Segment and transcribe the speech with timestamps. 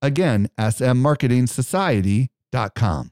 [0.00, 3.10] Again, smmarketingsociety.com.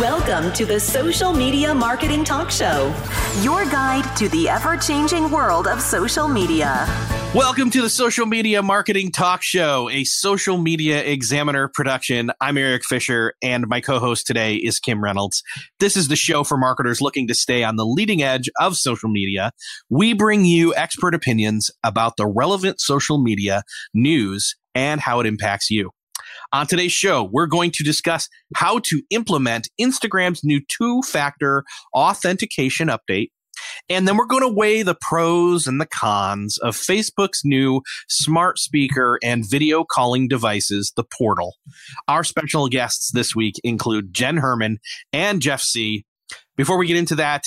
[0.00, 2.94] Welcome to the Social Media Marketing Talk Show,
[3.42, 6.86] your guide to the ever changing world of social media.
[7.34, 12.30] Welcome to the Social Media Marketing Talk Show, a social media examiner production.
[12.40, 15.42] I'm Eric Fisher, and my co host today is Kim Reynolds.
[15.78, 19.10] This is the show for marketers looking to stay on the leading edge of social
[19.10, 19.52] media.
[19.90, 23.62] We bring you expert opinions about the relevant social media
[23.92, 25.90] news and how it impacts you.
[26.54, 32.88] On today's show, we're going to discuss how to implement Instagram's new two factor authentication
[32.88, 33.30] update.
[33.88, 38.58] And then we're going to weigh the pros and the cons of Facebook's new smart
[38.58, 41.56] speaker and video calling devices, the Portal.
[42.06, 44.78] Our special guests this week include Jenn Herman
[45.10, 46.04] and Jeff Sieh.
[46.56, 47.44] Before we get into that,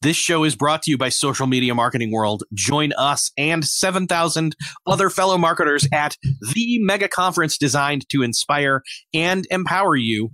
[0.00, 2.44] this show is brought to you by Social Media Marketing World.
[2.54, 4.54] Join us and 7,000
[4.86, 6.16] other fellow marketers at
[6.54, 8.82] the mega conference designed to inspire
[9.12, 10.30] and empower you.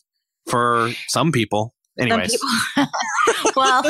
[0.48, 1.74] for some people.
[1.98, 2.38] Anyways.
[2.38, 3.52] Some people.
[3.56, 3.82] well,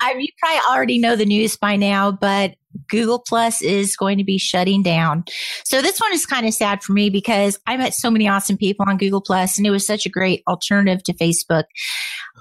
[0.00, 2.54] I, you probably already know the news by now, but
[2.88, 5.24] Google Plus is going to be shutting down.
[5.64, 8.56] So this one is kind of sad for me because I met so many awesome
[8.56, 11.64] people on Google Plus and it was such a great alternative to Facebook.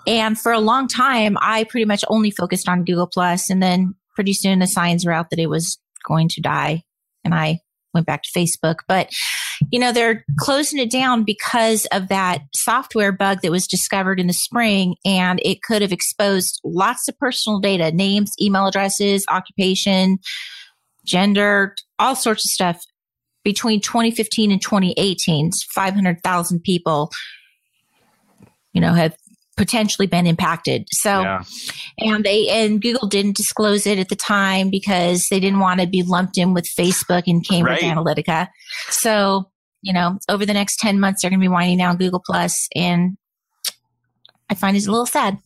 [0.07, 3.95] And for a long time, I pretty much only focused on Google Plus and then
[4.15, 5.77] pretty soon the signs were out that it was
[6.07, 6.83] going to die
[7.23, 7.59] and I
[7.93, 8.77] went back to Facebook.
[8.87, 9.09] But
[9.69, 14.27] you know, they're closing it down because of that software bug that was discovered in
[14.27, 20.17] the spring and it could have exposed lots of personal data, names, email addresses, occupation,
[21.05, 22.81] gender, all sorts of stuff
[23.43, 25.51] between 2015 and 2018.
[25.73, 27.11] 500,000 people,
[28.73, 29.15] you know, have
[29.61, 30.87] potentially been impacted.
[30.91, 31.43] So, yeah.
[31.99, 35.85] and they, and Google didn't disclose it at the time because they didn't want to
[35.85, 37.95] be lumped in with Facebook and Cambridge right.
[37.95, 38.47] Analytica.
[38.89, 39.51] So,
[39.83, 42.67] you know, over the next 10 months, they're going to be winding down Google Plus,
[42.75, 43.17] and
[44.49, 45.37] I find it's a little sad.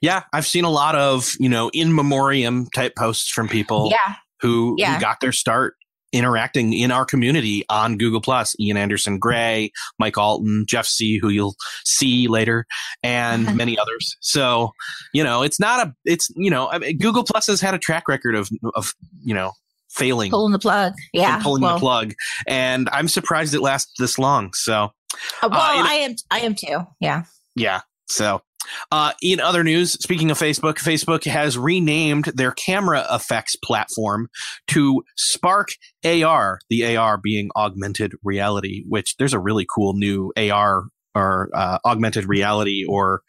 [0.00, 4.14] Yeah, I've seen a lot of, you know, in memoriam type posts from people yeah.
[4.42, 4.94] Who, yeah.
[4.94, 5.74] who got their start
[6.12, 8.54] interacting in our community on Google Plus.
[8.60, 12.66] Ian Anderson Gray, Mike Allton, Jeff Sieh, who you'll see later,
[13.02, 14.16] and many others.
[14.20, 14.72] So,
[15.12, 17.78] you know, it's not a, it's, you know, I mean, Google Plus has had a
[17.78, 18.92] track record of, of,
[19.22, 19.52] you know,
[19.90, 20.94] failing, pulling the plug.
[21.12, 22.14] Yeah, pulling well, the plug.
[22.46, 24.52] And I'm surprised it lasts this long.
[24.54, 24.90] So,
[25.42, 26.14] uh, well, uh, I am.
[26.30, 26.86] I am too.
[27.00, 27.24] Yeah.
[27.56, 27.80] Yeah.
[28.08, 28.42] So,
[28.90, 34.28] uh, in other news, speaking of Facebook, Facebook has renamed their camera effects platform
[34.68, 35.68] to Spark
[36.04, 40.84] AR, the AR being augmented reality, which there's a really cool new AR
[41.18, 43.22] or uh, augmented reality or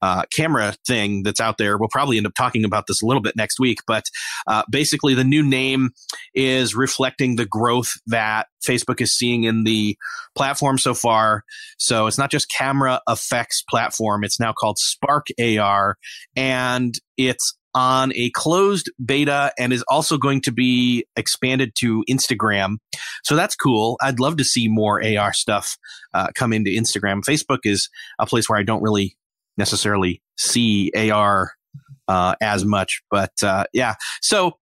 [0.00, 1.76] uh, camera thing that's out there.
[1.76, 4.04] We'll probably end up talking about this a little bit next week, but
[4.46, 5.90] uh, basically, the new name
[6.34, 9.96] is reflecting the growth that Facebook is seeing in the
[10.36, 11.42] platform so far.
[11.78, 15.96] So it's not just camera effects platform; it's now called Spark AR,
[16.36, 22.78] and it's on a closed beta and is also going to be expanded to Instagram.
[23.22, 23.96] So that's cool.
[24.02, 25.76] I'd love to see more AR stuff
[26.12, 27.22] uh, come into Instagram.
[27.22, 27.88] Facebook is
[28.18, 29.16] a place where I don't really
[29.56, 31.52] necessarily see AR
[32.08, 33.00] uh, as much.
[33.12, 34.58] But uh, yeah, so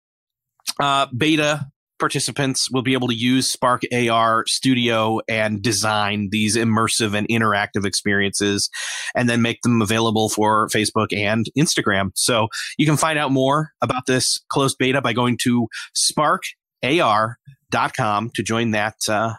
[0.80, 1.68] uh, beta
[2.04, 7.86] participants will be able to use Spark AR Studio and design these immersive and interactive
[7.86, 8.68] experiences
[9.14, 12.10] and then make them available for Facebook and Instagram.
[12.14, 15.66] So you can find out more about this closed beta by going to
[15.96, 19.32] sparkar.com to join that uh,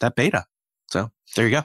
[0.00, 0.44] that beta.
[0.90, 1.62] So there you go.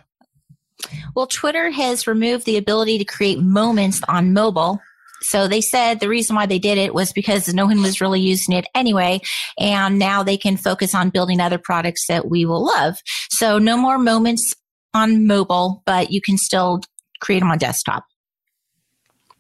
[1.16, 4.80] Well, Twitter has removed the ability to create moments on mobile.
[5.22, 8.22] So they said the reason why they did it was because no one was really
[8.22, 9.20] using it anyway.
[9.58, 12.96] And now they can focus on building other products that we will love.
[13.32, 14.54] So no more moments
[14.94, 16.82] on mobile, but you can still
[17.20, 18.06] create them on desktop.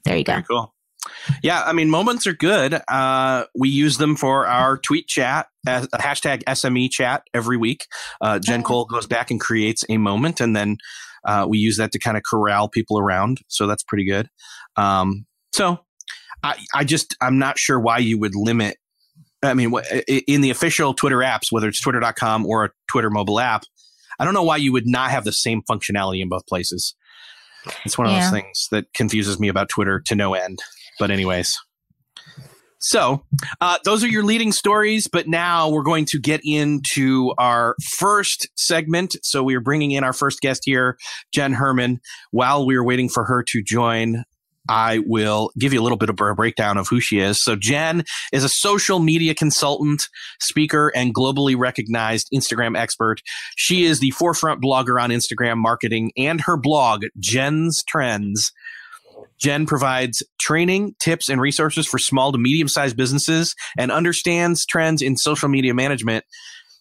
[0.05, 0.33] There you go.
[0.33, 0.73] Very cool.
[1.41, 2.81] Yeah, I mean, moments are good.
[2.87, 7.85] Uh, we use them for our tweet chat, as a hashtag SME chat every week.
[8.21, 10.77] Uh, Jen Cole goes back and creates a moment, and then
[11.25, 13.39] uh, we use that to kind of corral people around.
[13.47, 14.29] So that's pretty good.
[14.75, 15.79] Um, so
[16.43, 18.77] I, I just, I'm not sure why you would limit.
[19.41, 19.73] I mean,
[20.27, 23.63] in the official Twitter apps, whether it's twitter.com or a Twitter mobile app,
[24.19, 26.93] I don't know why you would not have the same functionality in both places.
[27.85, 28.21] It's one of yeah.
[28.21, 30.59] those things that confuses me about Twitter to no end.
[30.97, 31.57] But, anyways.
[32.81, 33.25] So,
[33.59, 38.47] uh, those are your leading stories, but now we're going to get into our first
[38.55, 39.17] segment.
[39.23, 40.97] So, we are bringing in our first guest here,
[41.33, 41.99] Jenn Herman.
[42.31, 44.23] While we are waiting for her to join,
[44.69, 47.43] I will give you a little bit of a breakdown of who she is.
[47.43, 50.07] So, Jenn is a social media consultant,
[50.39, 53.21] speaker, and globally recognized Instagram expert.
[53.57, 58.51] She is the forefront blogger on Instagram marketing and her blog, Jenn's Trends.
[59.41, 65.01] Jenn provides training, tips, and resources for small to medium sized businesses and understands trends
[65.01, 66.25] in social media management.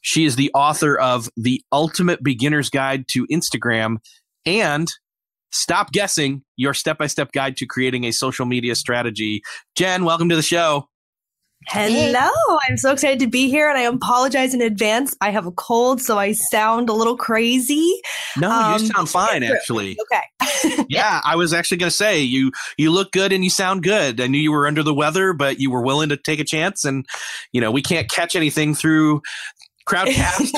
[0.03, 3.99] She is the author of The Ultimate Beginner's Guide to Instagram
[4.45, 4.89] and
[5.51, 9.43] Stop Guessing, your step by step guide to creating a social media strategy.
[9.77, 10.89] Jenn, welcome to the show.
[11.67, 12.31] Hello.
[12.69, 15.15] I'm so excited to be here and I apologize in advance.
[15.21, 18.01] I have a cold, so I sound a little crazy.
[18.39, 19.99] No, um, you sound fine actually.
[20.01, 20.85] Okay.
[20.89, 24.21] yeah, I was actually going to say you you look good and you sound good.
[24.21, 26.85] I knew you were under the weather, but you were willing to take a chance
[26.85, 27.05] and
[27.53, 29.21] you know, we can't catch anything through
[29.89, 30.53] crowdcast.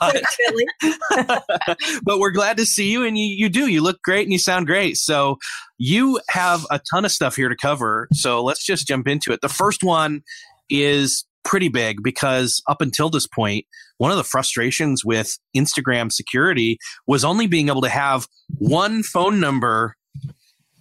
[1.20, 1.42] but,
[2.02, 3.66] but we're glad to see you, and you, you do.
[3.66, 4.96] You look great and you sound great.
[4.96, 5.38] So
[5.78, 8.08] you have a ton of stuff here to cover.
[8.12, 9.40] So let's just jump into it.
[9.40, 10.22] The first one
[10.70, 13.66] is pretty big because up until this point,
[13.98, 18.26] one of the frustrations with Instagram security was only being able to have
[18.58, 19.96] one phone number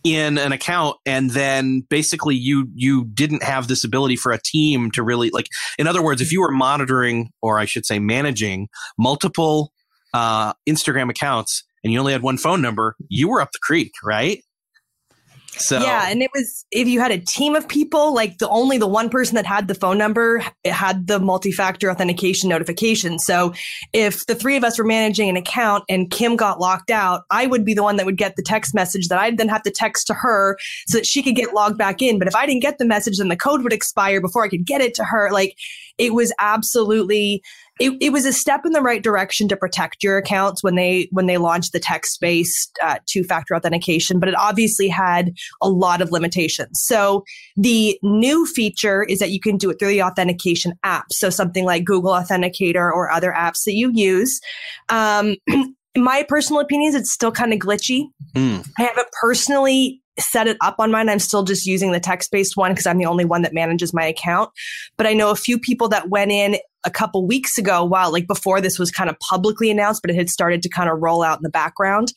[0.03, 4.89] in an account and then basically you you didn't have this ability for a team
[4.92, 8.68] to really like in other words if you were monitoring or i should say managing
[8.98, 9.71] multiple
[10.13, 13.92] uh, instagram accounts and you only had one phone number you were up the creek
[14.03, 14.44] right
[15.57, 18.77] so yeah, and it was if you had a team of people, like the only
[18.77, 23.19] the one person that had the phone number it had the multi-factor authentication notification.
[23.19, 23.53] So
[23.92, 27.48] if the three of us were managing an account and Kim got locked out, I
[27.48, 29.71] would be the one that would get the text message that I'd then have to
[29.71, 30.57] text to her
[30.88, 32.18] so that she could get logged back in.
[32.18, 34.65] But if I didn't get the message, then the code would expire before I could
[34.65, 35.31] get it to her.
[35.31, 35.57] Like
[35.97, 37.44] it was absolutely
[37.79, 41.07] it, it was a step in the right direction to protect your accounts when they
[41.12, 45.69] when they launched the text based uh, two factor authentication, but it obviously had a
[45.69, 46.81] lot of limitations.
[46.81, 47.23] So
[47.56, 51.06] the new feature is that you can do it through the authentication app.
[51.12, 54.39] So something like Google Authenticator or other apps that you use.
[54.89, 55.35] Um,
[55.97, 58.06] my personal opinion is it's still kind of glitchy.
[58.35, 58.68] Mm.
[58.77, 61.09] I haven't personally set it up on mine.
[61.09, 63.93] I'm still just using the text based one because I'm the only one that manages
[63.93, 64.49] my account.
[64.97, 68.27] But I know a few people that went in a couple weeks ago, while like
[68.27, 71.21] before this was kind of publicly announced, but it had started to kind of roll
[71.21, 72.11] out in the background.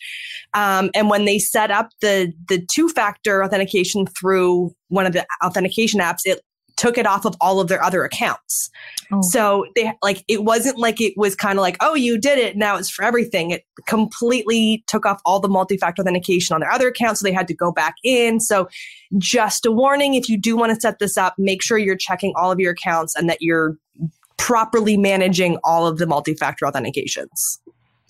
[0.55, 5.27] Um, and when they set up the the two factor authentication through one of the
[5.45, 6.41] authentication apps, it
[6.77, 8.71] took it off of all of their other accounts.
[9.13, 9.21] Oh.
[9.31, 12.57] So they like it wasn't like it was kind of like, oh, you did it.
[12.57, 13.51] Now it's for everything.
[13.51, 17.21] It completely took off all the multi-factor authentication on their other accounts.
[17.21, 18.41] So they had to go back in.
[18.41, 18.69] So
[19.19, 22.33] just a warning, if you do want to set this up, make sure you're checking
[22.37, 23.77] all of your accounts and that you're
[24.37, 27.59] properly managing all of the multi-factor authentications.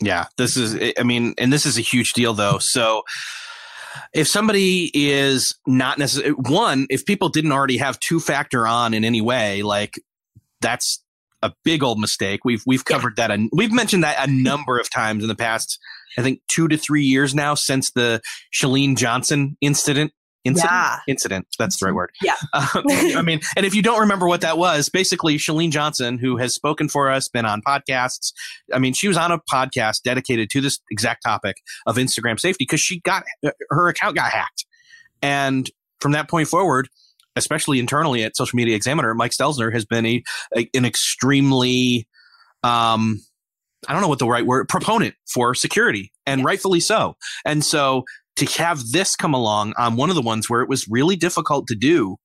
[0.01, 2.59] Yeah, this is I mean, and this is a huge deal though.
[2.59, 3.03] So
[4.13, 9.05] if somebody is not necessarily one, if people didn't already have two factor on in
[9.05, 10.01] any way, like
[10.61, 11.03] that's
[11.43, 12.41] a big old mistake.
[12.45, 13.29] We've we've covered yeah.
[13.29, 15.79] that and we've mentioned that a number of times in the past.
[16.17, 18.21] I think two to three years now since the
[18.53, 20.13] Chalene Johnson incident
[20.45, 20.99] incident yeah.
[21.09, 22.85] incident that's the right word yeah um,
[23.17, 26.55] i mean and if you don't remember what that was basically chalene johnson who has
[26.55, 28.33] spoken for us been on podcasts
[28.73, 32.65] i mean she was on a podcast dedicated to this exact topic of instagram safety
[32.65, 34.67] because she got uh, her account got hacked
[35.23, 35.71] and
[36.01, 36.89] from that point forward
[37.37, 40.23] especially internally at social media examiner mike stelzner has been a,
[40.57, 42.07] a an extremely
[42.63, 43.21] um
[43.89, 46.47] I don't know what the right word proponent for security and yes.
[46.47, 47.17] rightfully so.
[47.45, 48.05] And so
[48.37, 51.67] to have this come along on one of the ones where it was really difficult
[51.69, 52.17] to do,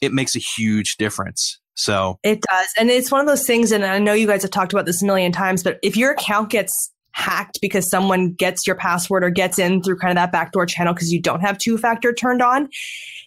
[0.00, 1.58] it makes a huge difference.
[1.74, 2.68] So it does.
[2.78, 5.02] And it's one of those things, and I know you guys have talked about this
[5.02, 9.30] a million times, but if your account gets hacked because someone gets your password or
[9.30, 12.42] gets in through kind of that backdoor channel because you don't have two factor turned
[12.42, 12.68] on,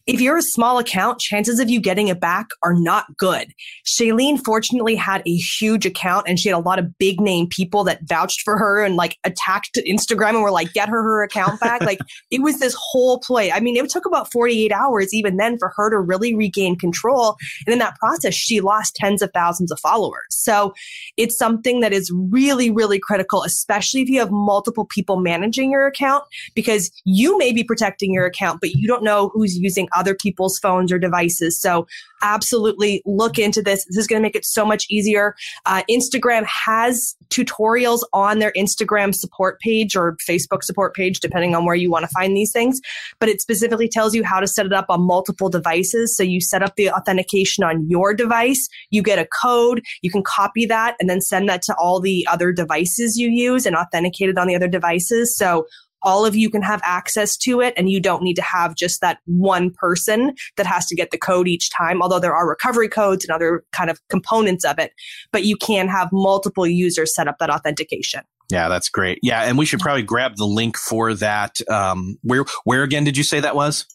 [0.09, 3.53] if you're a small account, chances of you getting it back are not good.
[3.85, 7.83] Chalene fortunately had a huge account and she had a lot of big name people
[7.83, 11.59] that vouched for her and like attacked Instagram and were like, get her her account
[11.59, 11.81] back.
[11.81, 11.99] like
[12.31, 13.51] it was this whole play.
[13.51, 17.37] I mean, it took about 48 hours even then for her to really regain control.
[17.67, 20.25] And in that process, she lost tens of thousands of followers.
[20.29, 20.73] So
[21.17, 25.85] it's something that is really, really critical, especially if you have multiple people managing your
[25.85, 26.23] account
[26.55, 30.57] because you may be protecting your account, but you don't know who's using other people's
[30.59, 31.59] phones or devices.
[31.59, 31.85] So
[32.21, 33.85] absolutely look into this.
[33.85, 35.35] This is going to make it so much easier.
[35.65, 41.65] Uh, Instagram has tutorials on their Instagram support page or Facebook support page, depending on
[41.65, 42.79] where you want to find these things.
[43.19, 46.15] But it specifically tells you how to set it up on multiple devices.
[46.15, 50.23] So you set up the authentication on your device, you get a code, you can
[50.23, 54.29] copy that and then send that to all the other devices you use and authenticate
[54.29, 55.35] it on the other devices.
[55.35, 55.65] So
[56.03, 59.01] all of you can have access to it and you don't need to have just
[59.01, 62.89] that one person that has to get the code each time although there are recovery
[62.89, 64.91] codes and other kind of components of it
[65.31, 68.21] but you can have multiple users set up that authentication.
[68.49, 69.19] Yeah that's great.
[69.21, 73.17] Yeah and we should probably grab the link for that um, where where again did
[73.17, 73.85] you say that was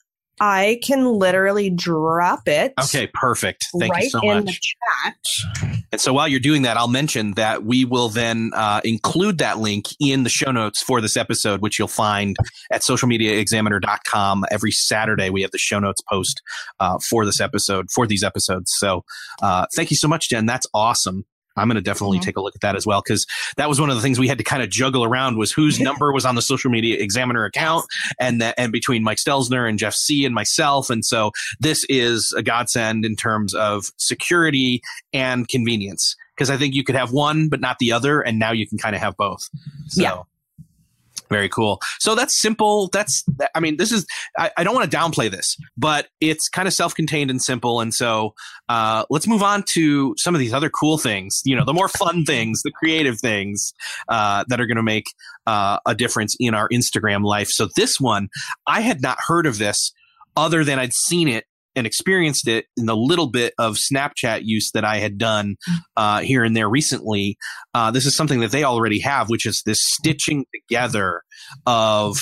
[0.40, 2.74] I can literally drop it.
[2.82, 3.66] Okay, perfect.
[3.78, 4.36] Thank right you so much.
[4.36, 5.16] In the chat.
[5.92, 9.58] And so while you're doing that, I'll mention that we will then uh, include that
[9.58, 12.36] link in the show notes for this episode, which you'll find
[12.72, 14.44] at socialmediaexaminer.com.
[14.50, 16.42] Every Saturday, we have the show notes post
[16.80, 18.72] uh, for this episode, for these episodes.
[18.76, 19.04] So
[19.42, 20.46] uh, thank you so much, Jenn.
[20.46, 21.24] That's awesome.
[21.56, 22.24] I'm going to definitely mm-hmm.
[22.24, 24.28] take a look at that as well because that was one of the things we
[24.28, 27.44] had to kind of juggle around was whose number was on the social media examiner
[27.44, 27.84] account
[28.18, 31.30] and that and between Mike Stelzner and Jeff Sieh and myself and so
[31.60, 34.82] this is a godsend in terms of security
[35.12, 38.52] and convenience because I think you could have one but not the other and now
[38.52, 39.48] you can kind of have both.
[39.88, 40.02] So.
[40.02, 40.22] Yeah.
[41.34, 41.80] Very cool.
[41.98, 42.88] So that's simple.
[42.92, 43.24] That's,
[43.56, 44.06] I mean, this is,
[44.38, 47.80] I, I don't want to downplay this, but it's kind of self contained and simple.
[47.80, 48.34] And so
[48.68, 51.88] uh, let's move on to some of these other cool things, you know, the more
[51.88, 53.72] fun things, the creative things
[54.08, 55.06] uh, that are going to make
[55.48, 57.48] uh, a difference in our Instagram life.
[57.48, 58.28] So this one,
[58.68, 59.92] I had not heard of this
[60.36, 61.46] other than I'd seen it
[61.76, 65.56] and experienced it in the little bit of Snapchat use that I had done
[65.96, 67.36] uh, here and there recently.
[67.74, 71.22] Uh, this is something that they already have, which is this stitching together
[71.66, 72.18] of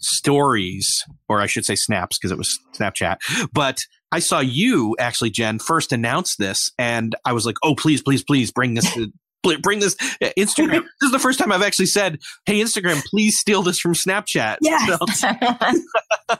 [0.00, 3.18] stories, or I should say snaps because it was Snapchat.
[3.52, 3.78] But
[4.12, 8.22] I saw you actually, Jenn, first announce this, and I was like, "Oh, please, please,
[8.22, 9.12] please bring this to."
[9.62, 10.82] Bring this Instagram.
[10.82, 14.58] this is the first time I've actually said, "Hey, Instagram, please steal this from Snapchat."
[14.60, 14.84] Yeah.
[14.84, 16.38] So.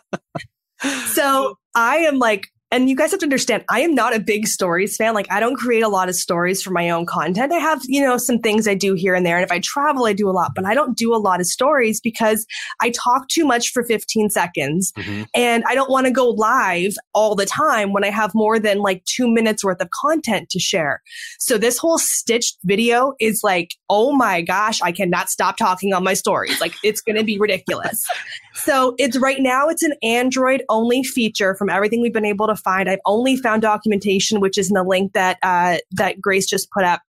[1.06, 4.46] so I am like and you guys have to understand, I am not a big
[4.46, 5.14] stories fan.
[5.14, 7.50] Like, I don't create a lot of stories for my own content.
[7.50, 9.36] I have, you know, some things I do here and there.
[9.36, 11.46] And if I travel, I do a lot, but I don't do a lot of
[11.46, 12.44] stories because
[12.80, 14.92] I talk too much for 15 seconds.
[14.98, 15.22] Mm-hmm.
[15.34, 18.80] And I don't want to go live all the time when I have more than
[18.80, 21.00] like two minutes worth of content to share.
[21.38, 26.04] So this whole stitched video is like, oh my gosh, I cannot stop talking on
[26.04, 26.60] my stories.
[26.60, 28.06] Like, it's going to be ridiculous.
[28.64, 32.56] so it's right now, it's an Android only feature from everything we've been able to
[32.56, 32.88] find.
[32.88, 36.84] I've only found documentation, which is in the link that uh, that Grace just put
[36.84, 37.02] up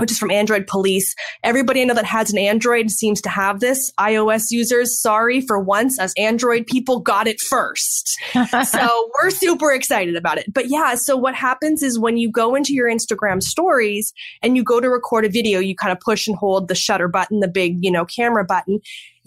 [0.00, 1.14] which is from Android Police.
[1.44, 3.92] Everybody I know that has an Android seems to have this.
[4.00, 8.18] iOS users, sorry for once, as Android people got it first.
[8.64, 10.52] so we're super excited about it.
[10.52, 14.64] But yeah, so what happens is when you go into your Instagram stories and you
[14.64, 17.48] go to record a video, you kind of push and hold the shutter button, the
[17.48, 18.80] big, you know, camera button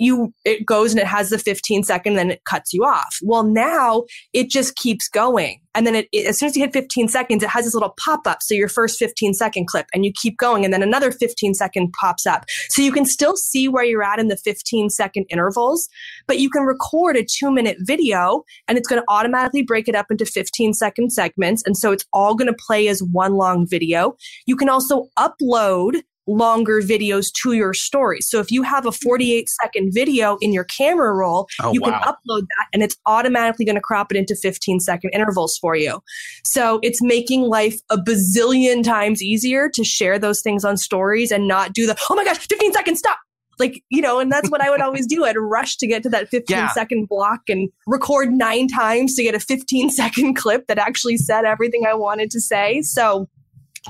[0.03, 3.17] you it goes and it has the 15 second then it cuts you off.
[3.21, 5.59] Well now it just keeps going.
[5.75, 7.93] And then it, it, as soon as you hit 15 seconds it has this little
[7.99, 8.41] pop-up.
[8.41, 11.93] So your first 15 second clip and you keep going and then another 15 second
[11.99, 12.45] pops up.
[12.69, 15.89] So you can still see where you're at in the 15 second intervals
[16.27, 19.95] but you can record a two minute video and it's going to automatically break it
[19.95, 21.63] up into 15 second segments.
[21.65, 24.15] And so it's all going to play as one long video.
[24.45, 28.27] You can also upload longer videos to your stories.
[28.29, 29.03] So if you have a hmm.
[29.03, 31.91] 48 second video in your camera roll, oh, you wow.
[31.91, 35.75] can upload that and it's automatically going to crop it into 15 second intervals for
[35.75, 36.01] you.
[36.45, 41.47] So it's making life a bazillion times easier to share those things on stories and
[41.47, 43.17] not do the, oh my gosh, 15 seconds, stop.
[43.59, 45.25] Like, you know, and that's what I would always do.
[45.25, 46.69] I'd rush to get to that 15 yeah.
[46.69, 51.45] second block and record nine times to get a 15 second clip that actually said
[51.45, 52.81] everything I wanted to say.
[52.81, 53.27] So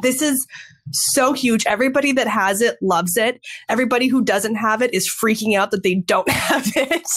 [0.01, 0.45] this is
[0.91, 1.65] so huge.
[1.65, 3.39] Everybody that has it loves it.
[3.69, 7.07] Everybody who doesn't have it is freaking out that they don't have it.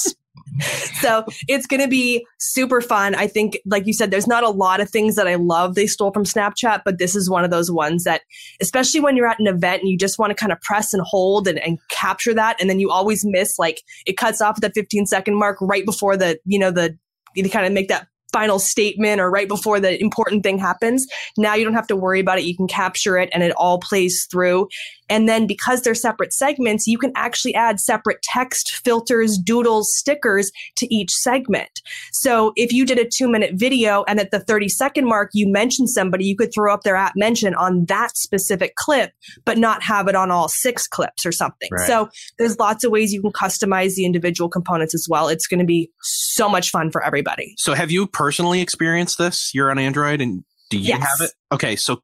[1.01, 3.15] so it's going to be super fun.
[3.15, 5.87] I think, like you said, there's not a lot of things that I love they
[5.87, 8.23] stole from Snapchat, but this is one of those ones that,
[8.61, 11.03] especially when you're at an event and you just want to kind of press and
[11.05, 12.61] hold and, and capture that.
[12.61, 15.85] And then you always miss, like, it cuts off at the 15 second mark right
[15.85, 16.97] before the, you know, the,
[17.35, 18.07] you kind of make that
[18.37, 21.07] final statement or right before the important thing happens.
[21.39, 22.45] Now you don't have to worry about it.
[22.45, 24.69] You can capture it and it all plays through.
[25.09, 30.51] And then because they're separate segments, you can actually add separate text, filters, doodles, stickers
[30.77, 31.81] to each segment.
[32.13, 35.51] So if you did a two minute video and at the 30 second mark, you
[35.51, 39.13] mentioned somebody, you could throw up their app mention on that specific clip,
[39.45, 41.69] but not have it on all six clips or something.
[41.71, 41.87] Right.
[41.87, 42.09] So
[42.39, 45.29] there's lots of ways you can customize the individual components as well.
[45.29, 47.55] It's going to be so much fun for everybody.
[47.57, 49.53] So have you personally experienced this?
[49.55, 51.01] You're on Android and do you yes.
[51.01, 51.33] have it?
[51.53, 52.03] Okay, so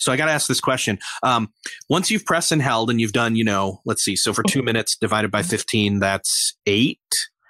[0.00, 0.98] so I got to ask this question.
[1.22, 1.52] Um,
[1.88, 4.16] once you've pressed and held, and you've done, you know, let's see.
[4.16, 7.00] So for two minutes divided by fifteen, that's eight.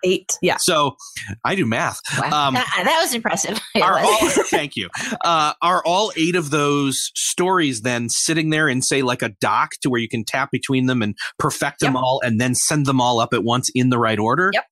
[0.04, 0.56] Eight, yeah.
[0.59, 0.97] So
[1.44, 2.00] I do math.
[2.18, 2.49] Wow.
[2.49, 3.61] Um, that, that, was impressive.
[3.80, 4.18] Are all,
[4.50, 4.88] thank you.
[5.25, 9.71] Uh, are all eight of those stories then sitting there in say like a dock
[9.82, 13.00] to where you can tap between them and perfect them all, and then send them
[13.00, 14.50] all up at once in the right order?
[14.52, 14.64] Yep.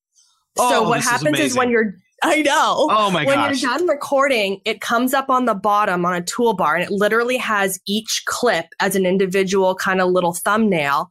[0.58, 2.88] Oh, so what happens is, is when you're I know.
[2.90, 3.50] Oh my when gosh.
[3.50, 6.90] When you're done recording, it comes up on the bottom on a toolbar and it
[6.90, 11.10] literally has each clip as an individual kind of little thumbnail.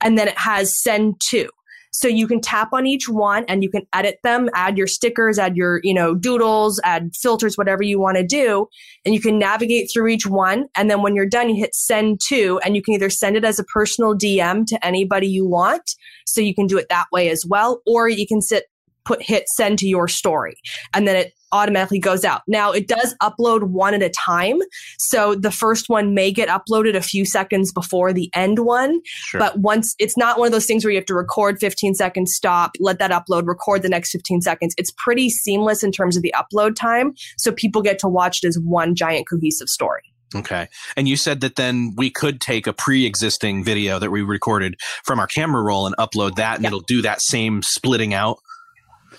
[0.00, 1.48] And then it has send to.
[1.92, 5.38] So you can tap on each one and you can edit them, add your stickers,
[5.38, 8.68] add your, you know, doodles, add filters, whatever you want to do.
[9.04, 10.66] And you can navigate through each one.
[10.76, 13.44] And then when you're done, you hit send to, and you can either send it
[13.44, 15.82] as a personal DM to anybody you want.
[16.26, 17.82] So you can do it that way as well.
[17.86, 18.66] Or you can sit
[19.04, 20.56] put hit send to your story
[20.94, 22.42] and then it automatically goes out.
[22.46, 24.58] Now it does upload one at a time.
[24.98, 29.00] So the first one may get uploaded a few seconds before the end one.
[29.04, 29.40] Sure.
[29.40, 32.32] But once it's not one of those things where you have to record 15 seconds,
[32.34, 34.74] stop, let that upload, record the next 15 seconds.
[34.78, 37.14] It's pretty seamless in terms of the upload time.
[37.36, 40.02] So people get to watch it as one giant cohesive story.
[40.34, 40.68] Okay.
[40.96, 44.76] And you said that then we could take a pre existing video that we recorded
[45.04, 46.70] from our camera roll and upload that and yep.
[46.70, 48.38] it'll do that same splitting out.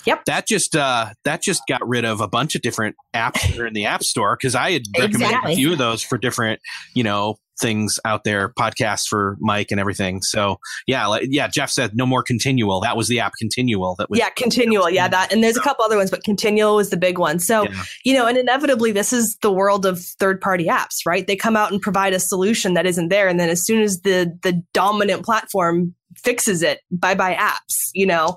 [0.05, 0.25] Yep.
[0.25, 3.67] That just uh, that just got rid of a bunch of different apps that are
[3.67, 5.53] in the app store because I had recommended exactly.
[5.53, 6.59] a few of those for different,
[6.93, 10.21] you know, things out there, podcasts for Mike and everything.
[10.21, 12.81] So yeah, like, yeah, Jeff said no more continual.
[12.81, 14.89] That was the app continual that was Yeah, continual.
[14.89, 17.39] Yeah, that and there's a couple other ones, but continual was the big one.
[17.39, 17.83] So, yeah.
[18.03, 21.25] you know, and inevitably this is the world of third party apps, right?
[21.25, 23.27] They come out and provide a solution that isn't there.
[23.27, 28.05] And then as soon as the the dominant platform fixes it, bye bye apps, you
[28.05, 28.35] know?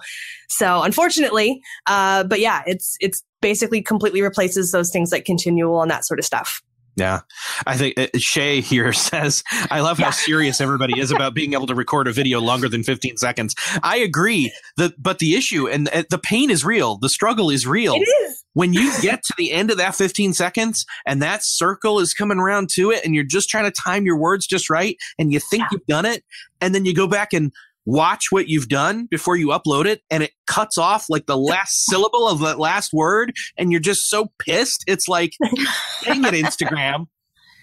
[0.49, 5.91] So unfortunately, uh, but yeah, it's, it's basically completely replaces those things like continual and
[5.91, 6.63] that sort of stuff.
[6.97, 7.21] Yeah.
[7.67, 10.07] I think uh, Shay here says, I love yeah.
[10.07, 13.55] how serious everybody is about being able to record a video longer than 15 seconds.
[13.83, 14.53] I agree.
[14.77, 16.99] The, but the issue and uh, the pain is real.
[16.99, 17.95] The struggle is real.
[17.95, 18.45] It is.
[18.53, 22.39] When you get to the end of that 15 seconds and that circle is coming
[22.39, 25.41] around to it and you're just trying to time your words just right and you
[25.41, 25.69] think yeah.
[25.73, 26.25] you've done it
[26.61, 27.53] and then you go back and
[27.87, 31.85] watch what you've done before you upload it and it cuts off like the last
[31.91, 35.33] syllable of that last word and you're just so pissed it's like
[36.03, 37.07] dang it instagram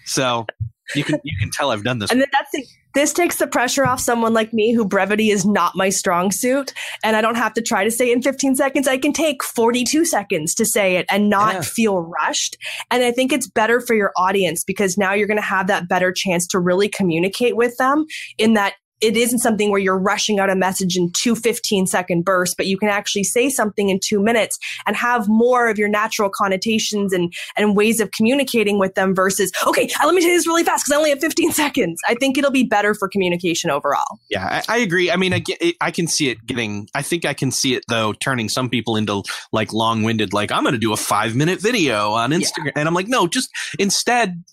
[0.04, 0.46] so
[0.94, 3.86] you can you can tell i've done this and that's the, this takes the pressure
[3.86, 7.54] off someone like me who brevity is not my strong suit and i don't have
[7.54, 10.96] to try to say it in 15 seconds i can take 42 seconds to say
[10.96, 11.60] it and not yeah.
[11.62, 12.56] feel rushed
[12.90, 15.88] and i think it's better for your audience because now you're going to have that
[15.88, 18.04] better chance to really communicate with them
[18.38, 22.24] in that it isn't something where you're rushing out a message in two 15 second
[22.24, 25.88] bursts, but you can actually say something in two minutes and have more of your
[25.88, 30.28] natural connotations and, and ways of communicating with them versus, okay, uh, let me say
[30.28, 32.00] this really fast because I only have 15 seconds.
[32.06, 34.20] I think it'll be better for communication overall.
[34.30, 35.10] Yeah, I, I agree.
[35.10, 37.84] I mean, I, get, I can see it getting, I think I can see it
[37.88, 41.34] though, turning some people into like long winded, like, I'm going to do a five
[41.34, 42.66] minute video on Instagram.
[42.66, 42.72] Yeah.
[42.76, 44.44] And I'm like, no, just instead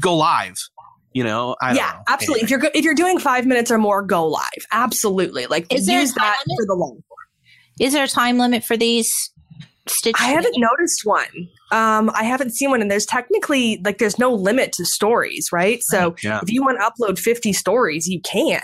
[0.00, 0.56] go live
[1.14, 1.56] you know?
[1.62, 2.42] I yeah absolutely.
[2.42, 4.66] If you're if you're doing five minutes or more go live.
[4.72, 5.46] Absolutely.
[5.46, 6.58] Like is use that limit?
[6.58, 7.18] for the long form.
[7.80, 9.10] Is there a time limit for these
[9.86, 11.48] stitch i haven't noticed one.
[11.70, 15.78] Um, i haven't seen one and there's technically like there's no limit to stories right?
[15.82, 16.40] So yeah.
[16.42, 18.62] if you want to upload 50 stories you can.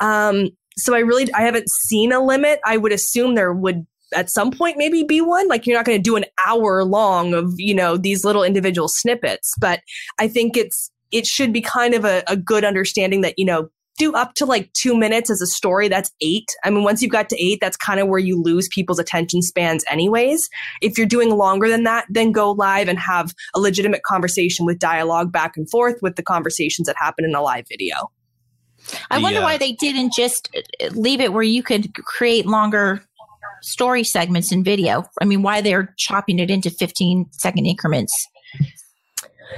[0.00, 2.60] Um, so i really i haven't seen a limit.
[2.64, 5.48] I would assume there would at some point maybe be one.
[5.48, 8.88] Like you're not going to do an hour long of you know these little individual
[8.88, 9.80] snippets but
[10.18, 13.68] i think it's it should be kind of a, a good understanding that, you know,
[13.98, 15.88] do up to like two minutes as a story.
[15.88, 16.46] That's eight.
[16.64, 19.42] I mean, once you've got to eight, that's kind of where you lose people's attention
[19.42, 20.48] spans, anyways.
[20.80, 24.78] If you're doing longer than that, then go live and have a legitimate conversation with
[24.78, 28.10] dialogue back and forth with the conversations that happen in a live video.
[29.10, 33.04] I wonder why they didn't just uh, leave it where you could create longer
[33.60, 35.04] story segments in video.
[35.20, 38.12] I mean, why they're chopping it into 15 second increments.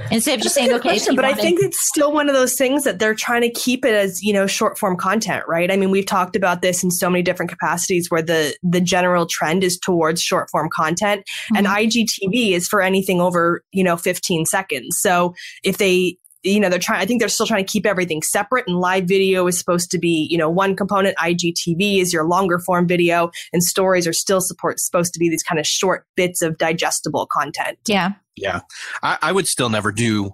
[0.09, 2.83] Instead of just saying, okay, question, but I think it's still one of those things
[2.83, 5.71] that they're trying to keep it as, you know, short form content, right?
[5.71, 9.25] I mean, we've talked about this in so many different capacities where the, the general
[9.25, 11.57] trend is towards short form content mm-hmm.
[11.57, 14.97] and IGTV is for anything over, you know, 15 seconds.
[14.99, 18.21] So if they, you know, they're trying, I think they're still trying to keep everything
[18.23, 21.15] separate and live video is supposed to be, you know, one component.
[21.17, 25.43] IGTV is your longer form video and stories are still support supposed to be these
[25.43, 27.77] kind of short bits of digestible content.
[27.87, 28.13] Yeah.
[28.35, 28.61] Yeah.
[29.03, 30.31] I, I would still never do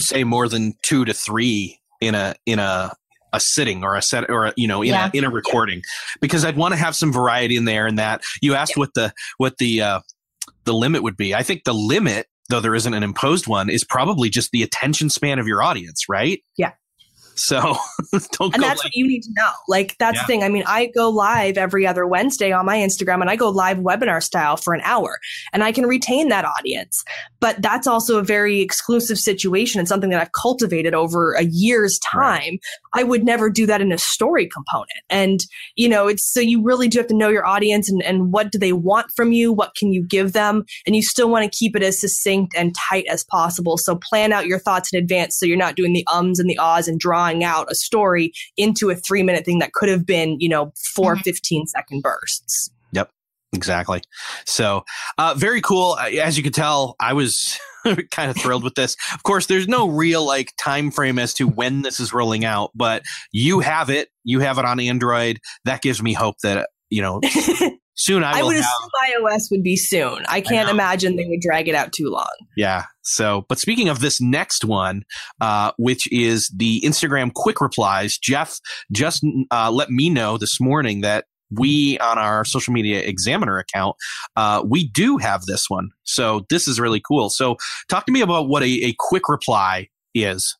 [0.00, 2.92] say more than two to three in a, in a,
[3.32, 5.10] a sitting or a set or a, you know in yeah.
[5.12, 5.82] a in a recording
[6.20, 8.80] because I'd want to have some variety in there and that you asked yeah.
[8.80, 10.00] what the what the uh
[10.62, 11.34] the limit would be.
[11.34, 15.10] I think the limit though there isn't an imposed one, is probably just the attention
[15.10, 16.42] span of your audience, right?
[16.56, 16.72] Yeah.
[17.36, 17.58] So
[18.32, 19.50] don't And that's like, what you need to know.
[19.68, 20.22] Like that's yeah.
[20.22, 20.42] the thing.
[20.42, 23.78] I mean, I go live every other Wednesday on my Instagram and I go live
[23.78, 25.18] webinar style for an hour
[25.52, 27.02] and I can retain that audience.
[27.40, 31.98] But that's also a very exclusive situation and something that I've cultivated over a year's
[31.98, 32.24] time.
[32.24, 32.60] Right.
[32.92, 34.90] I would never do that in a story component.
[35.10, 35.40] And,
[35.76, 38.52] you know, it's so you really do have to know your audience and, and what
[38.52, 39.52] do they want from you?
[39.52, 40.64] What can you give them?
[40.86, 43.76] And you still want to keep it as succinct and tight as possible.
[43.76, 46.58] So plan out your thoughts in advance so you're not doing the ums and the
[46.58, 50.06] ahs and drawing drawing out a story into a three minute thing that could have
[50.06, 51.22] been, you know, 4 mm-hmm.
[51.22, 52.70] 15 second bursts.
[52.92, 53.10] Yep.
[53.54, 54.02] Exactly.
[54.46, 54.84] So,
[55.18, 55.96] uh, very cool.
[55.98, 57.58] As you can tell, I was
[58.10, 58.96] kind of thrilled with this.
[59.14, 62.70] Of course, there's no real like time frame as to when this is rolling out,
[62.74, 64.08] but you have it.
[64.24, 65.38] You have it on Android.
[65.64, 67.20] That gives me hope that you know
[67.94, 70.24] soon I, I would have, assume iOS would be soon.
[70.28, 72.32] I can't I imagine they would drag it out too long.
[72.56, 72.84] Yeah.
[73.02, 75.02] So, but speaking of this next one,
[75.40, 78.58] uh, which is the Instagram quick replies, Jeff
[78.92, 83.96] just uh, let me know this morning that we on our social media examiner account,
[84.36, 85.90] uh, we do have this one.
[86.04, 87.30] So this is really cool.
[87.30, 87.56] So
[87.88, 90.56] talk to me about what a, a quick reply is.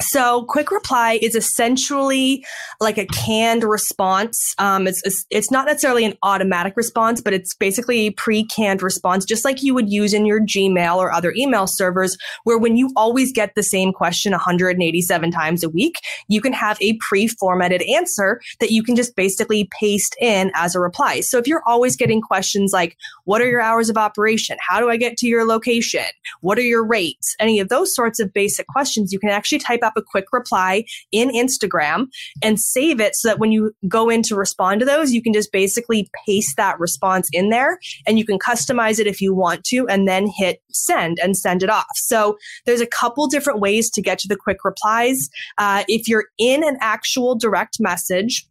[0.00, 2.44] So, quick reply is essentially
[2.80, 4.54] like a canned response.
[4.58, 9.24] Um, it's, it's, it's not necessarily an automatic response, but it's basically a pre-canned response,
[9.24, 12.92] just like you would use in your Gmail or other email servers, where when you
[12.94, 15.96] always get the same question 187 times a week,
[16.28, 20.80] you can have a pre-formatted answer that you can just basically paste in as a
[20.80, 21.20] reply.
[21.20, 24.58] So, if you're always getting questions like, "What are your hours of operation?
[24.60, 26.04] How do I get to your location?
[26.40, 29.82] What are your rates?" Any of those sorts of basic questions, you can actually type
[29.88, 32.06] up a quick reply in Instagram
[32.42, 35.32] and save it so that when you go in to respond to those, you can
[35.32, 39.64] just basically paste that response in there and you can customize it if you want
[39.64, 41.86] to and then hit send and send it off.
[41.94, 45.28] So there's a couple different ways to get to the quick replies.
[45.56, 48.46] Uh, if you're in an actual direct message,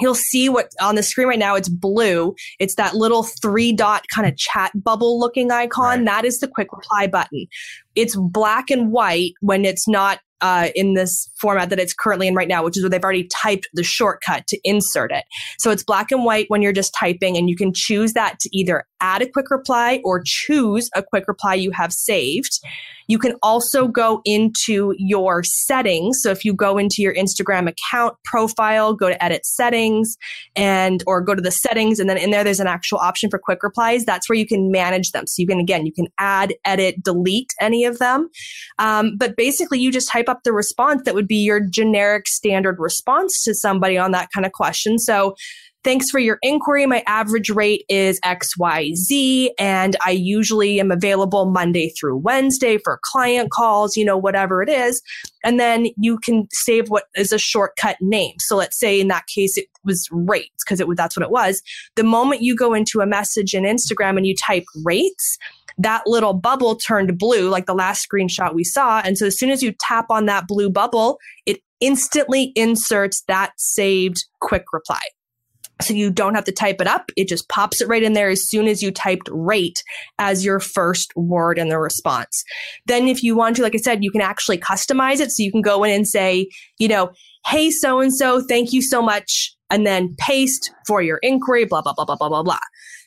[0.00, 4.04] you'll see what on the screen right now it's blue it's that little three dot
[4.14, 6.04] kind of chat bubble looking icon right.
[6.06, 7.46] that is the quick reply button
[7.94, 12.34] it's black and white when it's not uh, in this format that it's currently in
[12.34, 15.24] right now, which is where they've already typed the shortcut to insert it.
[15.58, 18.50] So it's black and white when you're just typing, and you can choose that to
[18.52, 22.60] either add a quick reply or choose a quick reply you have saved.
[23.08, 26.20] You can also go into your settings.
[26.22, 30.16] So if you go into your Instagram account profile, go to edit settings
[30.56, 33.38] and or go to the settings and then in there there's an actual option for
[33.38, 34.04] quick replies.
[34.04, 35.24] That's where you can manage them.
[35.26, 38.30] So you can again, you can add, edit, delete any of them.
[38.78, 42.78] Um, but basically you just type up the response that would be your generic standard
[42.78, 44.98] response to somebody on that kind of question.
[44.98, 45.34] So
[45.84, 46.86] Thanks for your inquiry.
[46.86, 53.50] My average rate is XYZ, and I usually am available Monday through Wednesday for client
[53.50, 55.02] calls, you know, whatever it is.
[55.42, 58.36] And then you can save what is a shortcut name.
[58.38, 61.62] So let's say in that case, it was rates, because it that's what it was.
[61.96, 65.36] The moment you go into a message in Instagram and you type rates,
[65.78, 69.00] that little bubble turned blue, like the last screenshot we saw.
[69.00, 73.52] And so as soon as you tap on that blue bubble, it instantly inserts that
[73.56, 75.00] saved quick reply.
[75.82, 77.10] So you don't have to type it up.
[77.16, 79.82] It just pops it right in there as soon as you typed rate
[80.18, 82.44] as your first word in the response.
[82.86, 85.30] Then if you want to, like I said, you can actually customize it.
[85.30, 87.10] So you can go in and say, you know,
[87.46, 89.54] hey, so and so, thank you so much.
[89.70, 92.58] And then paste for your inquiry, blah, blah, blah, blah, blah, blah, blah.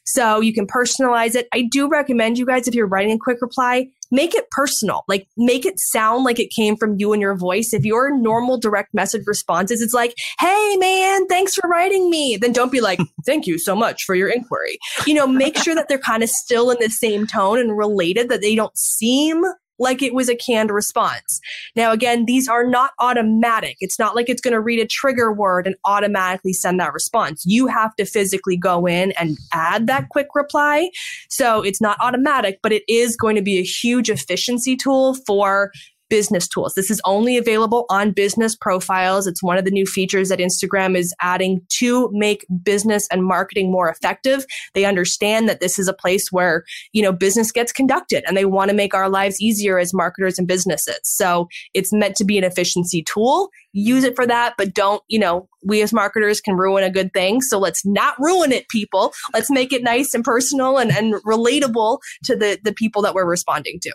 [0.06, 1.48] So you can personalize it.
[1.54, 5.04] I do recommend you guys, if you're writing a quick reply, make it personal.
[5.08, 7.74] Like make it sound like it came from you and your voice.
[7.74, 12.38] If your normal direct message responses, it's like, Hey man, thanks for writing me.
[12.40, 14.78] Then don't be like, thank you so much for your inquiry.
[15.06, 18.30] You know, make sure that they're kind of still in the same tone and related
[18.30, 19.44] that they don't seem
[19.80, 21.40] like it was a canned response.
[21.76, 23.78] Now, again, these are not automatic.
[23.80, 27.44] It's not like it's going to read a trigger word and automatically send that response.
[27.46, 30.90] You have to physically go in and add that quick reply.
[31.30, 35.72] So it's not automatic, but it is going to be a huge efficiency tool for
[36.10, 36.74] business tools.
[36.76, 39.28] This is only available on business profiles.
[39.28, 43.72] It's one of the new features that Instagram is adding to make business and marketing
[43.72, 44.46] more effective.
[44.74, 46.64] They understand that this is a place where,
[46.94, 50.38] you know, business gets conducted and they want to make our lives easier as marketers
[50.38, 51.00] and businesses.
[51.04, 53.50] So it's meant to be an efficiency tool.
[53.74, 57.12] Use it for that, but don't, you know, we as marketers can ruin a good
[57.14, 57.42] thing.
[57.42, 59.14] So let's not ruin it, people.
[59.34, 63.26] Let's make it nice and personal and, and relatable to the, the people that we're
[63.26, 63.92] responding to.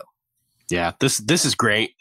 [0.69, 1.91] Yeah, this this is great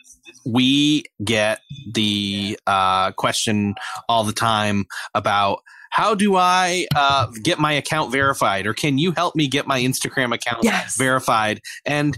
[0.44, 1.60] we get
[1.92, 3.74] the uh, question
[4.08, 9.10] all the time about how do I uh, get my account verified, or can you
[9.10, 10.96] help me get my Instagram account yes.
[10.96, 11.60] verified?
[11.84, 12.16] And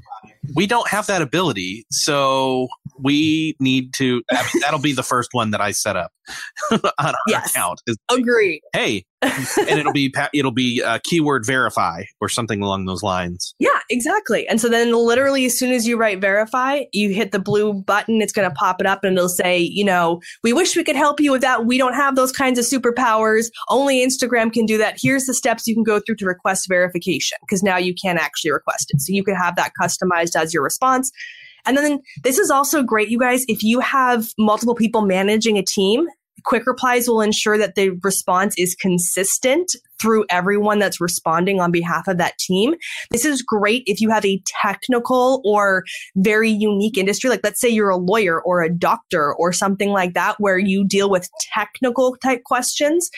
[0.54, 4.22] we don't have that ability, so we need to.
[4.60, 6.12] that'll be the first one that I set up
[6.70, 7.50] on our yes.
[7.50, 7.80] account.
[7.86, 8.60] Is, Agree.
[8.74, 9.06] Hey,
[9.58, 13.54] and it'll be it'll be uh, keyword verify or something along those lines.
[13.58, 14.48] Yeah, exactly.
[14.48, 18.20] And so then literally as soon as you write verify, you hit the blue button.
[18.20, 20.96] It's going to pop it up and it'll say, you know, we wish we could
[20.96, 21.66] help you with that.
[21.66, 23.46] We don't have those kinds of superpowers.
[23.68, 24.98] Only Instagram can do that.
[25.00, 28.50] Here's the steps you can go through to request verification because now you can actually
[28.52, 29.00] request it.
[29.00, 31.12] So you can have that customized as your response.
[31.64, 35.62] And then this is also great, you guys, if you have multiple people managing a
[35.62, 36.08] team,
[36.44, 42.08] quick replies will ensure that the response is consistent through everyone that's responding on behalf
[42.08, 42.74] of that team.
[43.10, 45.84] This is great if you have a technical or
[46.16, 47.30] very unique industry.
[47.30, 50.84] Like let's say you're a lawyer or a doctor or something like that, where you
[50.84, 53.10] deal with technical type questions.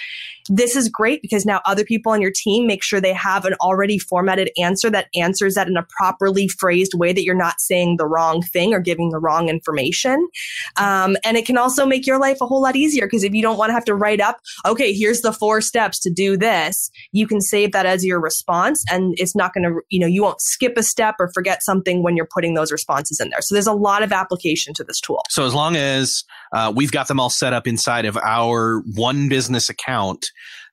[0.51, 3.55] This is great because now other people on your team make sure they have an
[3.62, 7.97] already formatted answer that answers that in a properly phrased way that you're not saying
[7.97, 10.29] the wrong thing or giving the wrong information.
[10.77, 13.40] Um, and it can also make your life a whole lot easier because if you
[13.40, 16.73] don't want to have to write up, okay, here's the four steps to do this
[16.74, 20.06] this, you can save that as your response and it's not going to, you know,
[20.06, 23.40] you won't skip a step or forget something when you're putting those responses in there.
[23.42, 25.22] So there's a lot of application to this tool.
[25.30, 29.28] So as long as uh, we've got them all set up inside of our one
[29.28, 30.26] business account,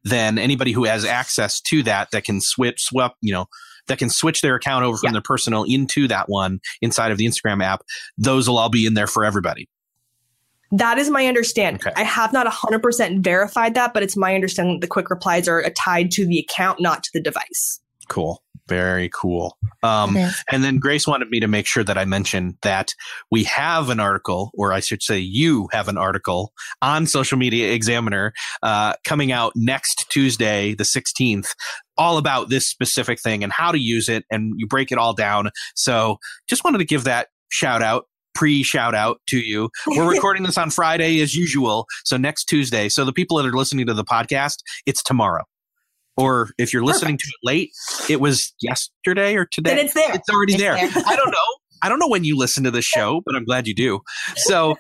[0.04, 3.46] then anybody who has access to that that can switch, swap, you know,
[3.88, 5.14] that can switch their account over from yeah.
[5.14, 7.82] their personal into that one inside of the Instagram app,
[8.18, 9.68] those will all be in there for everybody.
[10.72, 11.82] That is my understanding.
[11.86, 11.94] Okay.
[11.96, 15.64] I have not 100% verified that, but it's my understanding that the quick replies are
[15.72, 17.80] tied to the account, not to the device.
[18.08, 18.42] Cool.
[18.68, 19.58] Very cool.
[19.84, 20.18] Um,
[20.50, 22.94] and then Grace wanted me to make sure that I mentioned that
[23.30, 27.74] we have an article, or I should say, you have an article on Social Media
[27.74, 28.32] Examiner
[28.64, 31.54] uh, coming out next Tuesday, the 16th,
[31.98, 34.24] all about this specific thing and how to use it.
[34.32, 35.50] And you break it all down.
[35.76, 39.70] So just wanted to give that shout out pre shout out to you.
[39.88, 41.86] We're recording this on Friday as usual.
[42.06, 42.90] So next Tuesday.
[42.90, 45.44] So the people that are listening to the podcast, it's tomorrow.
[46.18, 47.22] Or if you're listening Perfect.
[47.22, 47.72] to it late,
[48.10, 49.76] it was yesterday or today.
[49.76, 50.14] Then it's there.
[50.14, 50.76] It's already it's there.
[50.76, 51.04] there.
[51.08, 51.38] I don't know.
[51.84, 54.02] I don't know when you listen to the show, but I'm glad you do.
[54.36, 54.76] So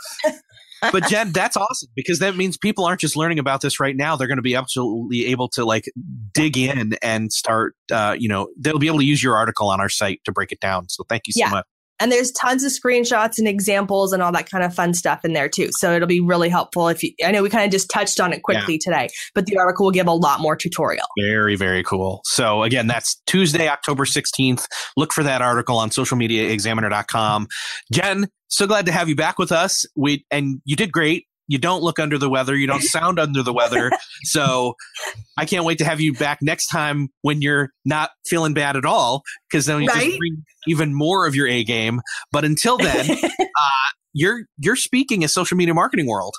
[0.92, 4.16] but Jenn, that's awesome because that means people aren't just learning about this right now.
[4.16, 5.86] They're going to be absolutely able to like
[6.34, 9.80] dig in and start, uh, you know, they'll be able to use your article on
[9.80, 10.90] our site to break it down.
[10.90, 11.50] So thank you so yeah.
[11.50, 11.66] much.
[12.02, 15.34] And there's tons of screenshots and examples and all that kind of fun stuff in
[15.34, 15.70] there too.
[15.78, 18.34] So it'll be really helpful if you, I know we kind of just touched on
[18.34, 18.92] it quickly yeah.
[18.94, 21.06] today, but the article will give a lot more tutorial.
[21.20, 22.22] Very, very cool.
[22.26, 24.66] So again, that's Tuesday, October 16th.
[24.98, 27.48] Look for that article on socialmediaexaminer.com.
[27.94, 29.86] Jenn, so glad to have you back with us.
[29.96, 32.56] We, and you did great you don't look under the weather.
[32.56, 33.92] You don't sound under the weather.
[34.24, 34.76] So
[35.36, 38.86] I can't wait to have you back next time when you're not feeling bad at
[38.86, 40.06] all, because then you right?
[40.06, 42.02] just bring even more of your A game.
[42.32, 43.10] But until then,
[43.40, 46.36] uh, you're you're speaking as social media marketing world.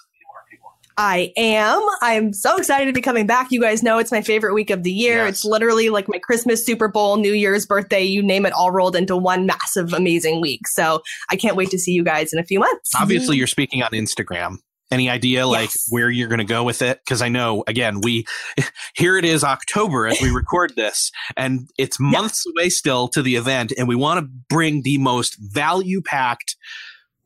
[0.97, 1.85] I am.
[2.03, 3.49] I'm so excited to be coming back.
[3.51, 5.25] You guys know it's my favorite week of the year.
[5.25, 5.29] Yes.
[5.31, 8.95] It's literally like my Christmas, Super Bowl, New Year's, birthday, you name it, all rolled
[8.95, 10.69] into one massive, amazing week.
[10.69, 12.91] So I can't wait to see you guys in a few months.
[12.99, 14.59] Obviously, you're speaking on Instagram.
[14.93, 15.87] Any idea like yes.
[15.89, 17.01] where you're going to go with it?
[17.05, 18.27] Because I know, again, we
[18.95, 23.37] here it is October as we record this, and it's months away still to the
[23.37, 26.57] event, and we want to bring the most value packed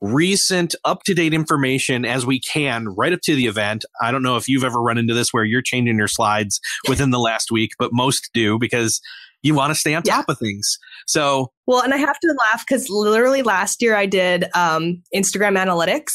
[0.01, 3.85] recent up to date information as we can right up to the event.
[4.01, 7.11] I don't know if you've ever run into this where you're changing your slides within
[7.11, 9.01] the last week, but most do because
[9.43, 10.33] you want to stay on top yeah.
[10.33, 10.79] of things.
[11.07, 15.57] So, well, and I have to laugh because literally last year I did um, Instagram
[15.57, 16.13] analytics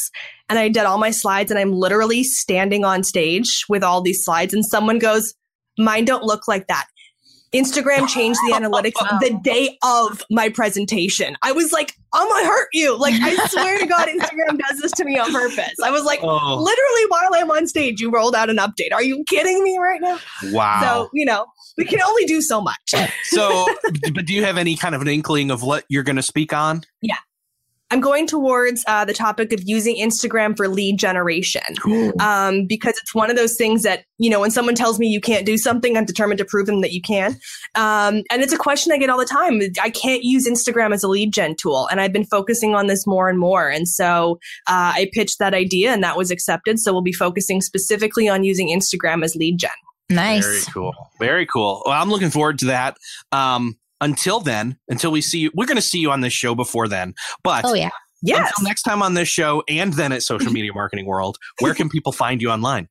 [0.48, 4.22] and I did all my slides, and I'm literally standing on stage with all these
[4.22, 5.34] slides, and someone goes,
[5.78, 6.84] Mine don't look like that.
[7.54, 11.36] Instagram changed the analytics the day of my presentation.
[11.42, 12.98] I was like, I'm gonna hurt you.
[12.98, 15.74] Like, I swear to God, Instagram does this to me on purpose.
[15.82, 16.56] I was like, oh.
[16.56, 18.92] literally, while I'm on stage, you rolled out an update.
[18.92, 20.18] Are you kidding me right now?
[20.52, 20.80] Wow.
[20.82, 21.46] So, you know,
[21.78, 22.94] we can only do so much.
[23.24, 23.66] so,
[24.14, 26.52] but do you have any kind of an inkling of what you're going to speak
[26.52, 26.82] on?
[27.00, 27.16] Yeah.
[27.92, 31.60] I'm going towards uh, the topic of using Instagram for lead generation
[32.20, 35.20] um, because it's one of those things that, you know, when someone tells me you
[35.20, 37.32] can't do something, I'm determined to prove them that you can.
[37.74, 39.60] Um, and it's a question I get all the time.
[39.82, 41.86] I can't use Instagram as a lead gen tool.
[41.90, 43.68] And I've been focusing on this more and more.
[43.68, 46.78] And so uh, I pitched that idea and that was accepted.
[46.78, 49.70] So we'll be focusing specifically on using Instagram as lead gen.
[50.08, 50.46] Nice.
[50.46, 50.94] Very cool.
[51.18, 51.82] Very cool.
[51.84, 52.96] Well, I'm looking forward to that.
[53.32, 56.54] Um, until then, until we see you, we're going to see you on this show
[56.54, 57.14] before then.
[57.42, 57.90] But oh yeah,
[58.22, 58.50] yes.
[58.50, 61.88] Until next time on this show, and then at Social Media Marketing World, where can
[61.88, 62.88] people find you online?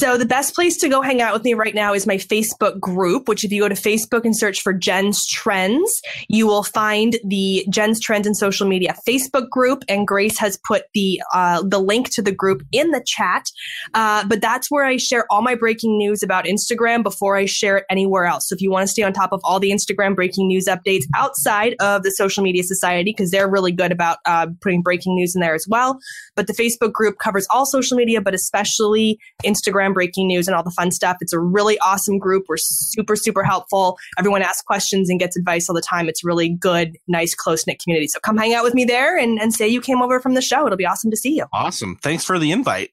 [0.00, 2.80] So the best place to go hang out with me right now is my Facebook
[2.80, 7.18] group, which if you go to Facebook and search for Jenn's Trends, you will find
[7.22, 9.84] the Jenn's Trends in social media Facebook group.
[9.90, 13.44] And Grace has put the uh, the link to the group in the chat.
[13.92, 17.76] Uh, but that's where I share all my breaking news about Instagram before I share
[17.76, 18.48] it anywhere else.
[18.48, 21.04] So if you want to stay on top of all the Instagram breaking news updates
[21.14, 25.34] outside of the Social Media Society, because they're really good about uh, putting breaking news
[25.34, 25.98] in there as well.
[26.36, 30.54] But the Facebook group covers all social media, but especially Instagram Instagram breaking news and
[30.54, 31.16] all the fun stuff.
[31.20, 32.46] It's a really awesome group.
[32.48, 33.98] We're super, super helpful.
[34.18, 36.08] Everyone asks questions and gets advice all the time.
[36.08, 38.08] It's really good, nice, close knit community.
[38.08, 40.42] So come hang out with me there and, and say you came over from the
[40.42, 40.66] show.
[40.66, 41.46] It'll be awesome to see you.
[41.52, 41.96] Awesome.
[41.96, 42.90] Thanks for the invite.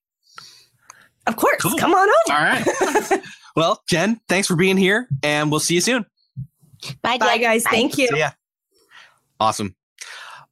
[1.25, 1.62] Of course.
[1.62, 1.77] Cool.
[1.77, 2.39] Come on over.
[2.39, 3.21] All right.
[3.55, 6.05] well, Jenn, thanks for being here and we'll see you soon.
[7.01, 7.63] Bye, Bye guys.
[7.63, 7.71] Bye.
[7.71, 8.07] Thank you.
[8.07, 8.31] See ya.
[9.39, 9.76] Awesome.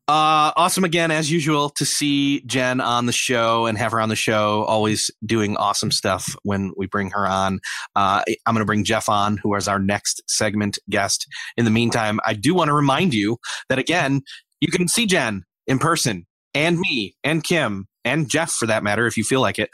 [0.08, 4.10] Uh, awesome again, as usual, to see Jenn on the show and have her on
[4.10, 4.64] the show.
[4.66, 7.60] Always doing awesome stuff when we bring her on.
[7.96, 11.26] Uh, I'm going to bring Jeff on, who is our next segment guest.
[11.58, 13.38] In the meantime, I do want to remind you
[13.70, 14.22] that again,
[14.62, 19.08] you can see Jenn in person and me and Kim and Jeff for that matter,
[19.08, 19.70] if you feel like it,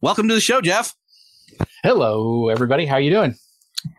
[0.00, 0.94] welcome to the show, Jeff.
[1.82, 2.86] Hello, everybody.
[2.86, 3.34] How are you doing?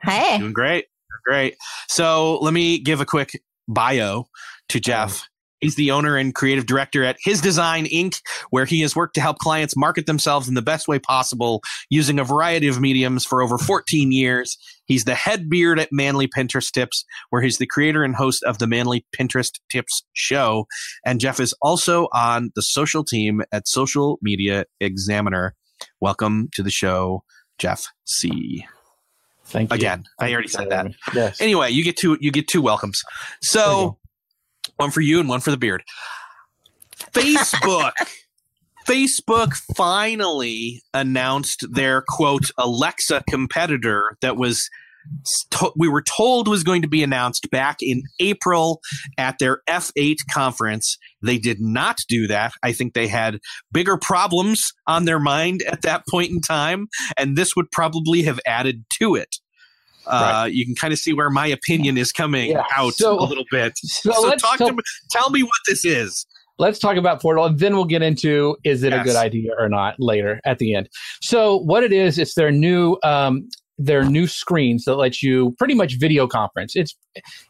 [0.04, 0.38] Hey.
[0.38, 0.86] Doing great.
[1.26, 1.56] Great.
[1.90, 3.32] So let me give a quick
[3.68, 4.28] bio
[4.70, 5.28] to Jeff.
[5.60, 9.22] He's the owner and creative director at His Design Inc., where he has worked to
[9.22, 13.42] help clients market themselves in the best way possible using a variety of mediums for
[13.42, 14.58] over 14 years.
[14.86, 18.60] He's the head beard at Manly Pinterest Tips, where he's the creator and host of
[18.60, 20.66] the Manly Pinterest Tips show.
[21.06, 25.56] And Jeff is also on the social team at Social Media Examiner.
[26.00, 27.24] Welcome to the show,
[27.58, 28.64] Jeff Sieh.
[29.46, 29.76] Thank you.
[29.76, 30.88] Again, I already said that.
[31.14, 31.40] Yes.
[31.40, 33.02] Anyway, you get two you get two welcomes.
[33.42, 33.98] So
[34.78, 35.84] one for you and one for the beard.
[37.12, 37.92] Facebook.
[38.88, 44.70] Facebook finally announced their quote Alexa competitor that was
[45.52, 48.82] to- we were told was going to be announced back in April
[49.18, 50.98] at their F8 conference.
[51.22, 52.54] They did not do that.
[52.64, 53.40] I think they had
[53.72, 56.88] bigger problems on their mind at that point in time,
[57.18, 59.38] and this would probably have added to it.
[60.08, 60.54] Uh, right.
[60.54, 62.64] You can kind of see where my opinion is coming yeah.
[62.76, 63.74] out so, a little bit.
[63.78, 64.80] So, so talk to me,
[65.12, 66.26] tell me what this is.
[66.60, 69.02] Let's talk about Portal, and then we'll get into is it yes.
[69.02, 70.90] a good idea or not later at the end.
[71.22, 75.76] So what it is, it's their new um, their new screens that let you pretty
[75.76, 76.76] much video conference.
[76.76, 76.98] It's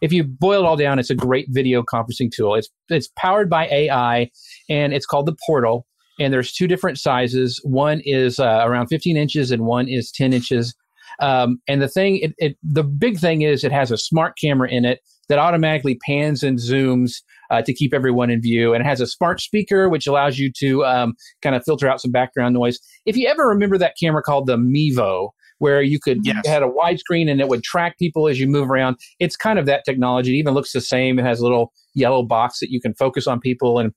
[0.01, 2.55] if you boil it all down, it's a great video conferencing tool.
[2.55, 4.29] It's it's powered by AI,
[4.69, 5.85] and it's called the Portal.
[6.19, 7.61] And there's two different sizes.
[7.63, 10.73] One is uh, around 15 inches, and one is 10 inches
[11.19, 14.69] um, and the thing, it, it, the big thing is it has a smart camera
[14.69, 14.99] in it
[15.30, 18.73] that automatically pans and zooms uh, to keep everyone in view.
[18.73, 22.01] And it has a smart speaker, which allows you to um, kind of filter out
[22.01, 22.80] some background noise.
[23.06, 26.36] If you ever remember that camera called the Mevo, where you could yes.
[26.45, 28.95] you had a widescreen and it would track people as you move around.
[29.19, 30.36] It's kind of that technology.
[30.36, 31.17] It even looks the same.
[31.17, 33.91] It has a little yellow box that you can focus on people and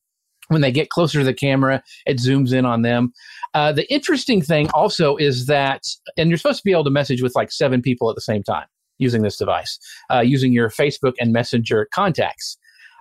[0.50, 3.12] when they get closer to the camera, it zooms in on them.
[3.54, 5.82] Uh, the interesting thing also is that,
[6.16, 8.42] and you're supposed to be able to message with like seven people at the same
[8.42, 8.66] time
[8.98, 9.78] using this device,
[10.12, 12.56] uh, using your Facebook and Messenger contacts.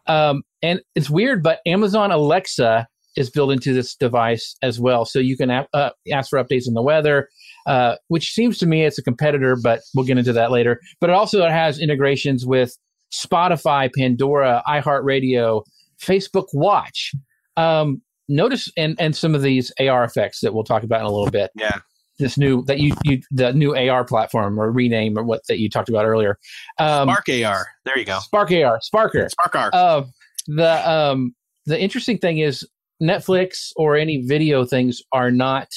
[0.07, 5.05] Um, and it's weird, but Amazon Alexa is built into this device as well.
[5.05, 7.27] So you can uh, ask for updates in the weather,
[7.65, 10.79] uh, which seems to me it's a competitor, but we'll get into that later.
[11.01, 12.77] But it also has integrations with
[13.13, 15.63] Spotify, Pandora, iHeartRadio,
[16.01, 17.11] Facebook Watch.
[17.57, 21.11] Um, notice and and some of these AR effects that we'll talk about in a
[21.11, 21.51] little bit.
[21.55, 21.79] Yeah.
[22.19, 25.69] this new that you you the new AR platform or rename or what that you
[25.69, 26.37] talked about earlier.
[26.77, 27.67] Um, Spark AR.
[27.85, 28.19] There you go.
[28.19, 28.79] Spark AR.
[28.79, 29.29] Sparker.
[29.29, 29.69] Spark AR.
[29.73, 30.03] Uh,
[30.47, 31.35] the um
[31.65, 32.67] the interesting thing is
[33.01, 35.69] Netflix or any video things are not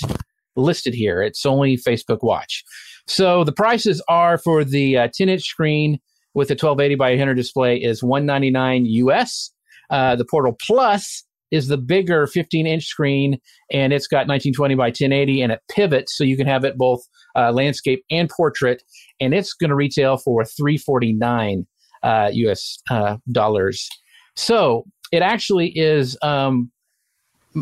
[0.57, 1.22] listed here.
[1.22, 2.64] It's only Facebook Watch.
[3.07, 6.01] So the prices are for the uh, 10 inch screen
[6.35, 9.51] with a 1280 by 800 display is 199 US.
[9.91, 13.39] Uh, the Portal Plus is the bigger 15 inch screen
[13.71, 17.07] and it's got 1920 by 1080 and it pivots so you can have it both
[17.37, 18.83] uh, landscape and portrait
[19.21, 21.67] and it's going to retail for 349
[22.03, 23.89] uh, us uh, dollars.
[24.35, 26.73] So it actually is um,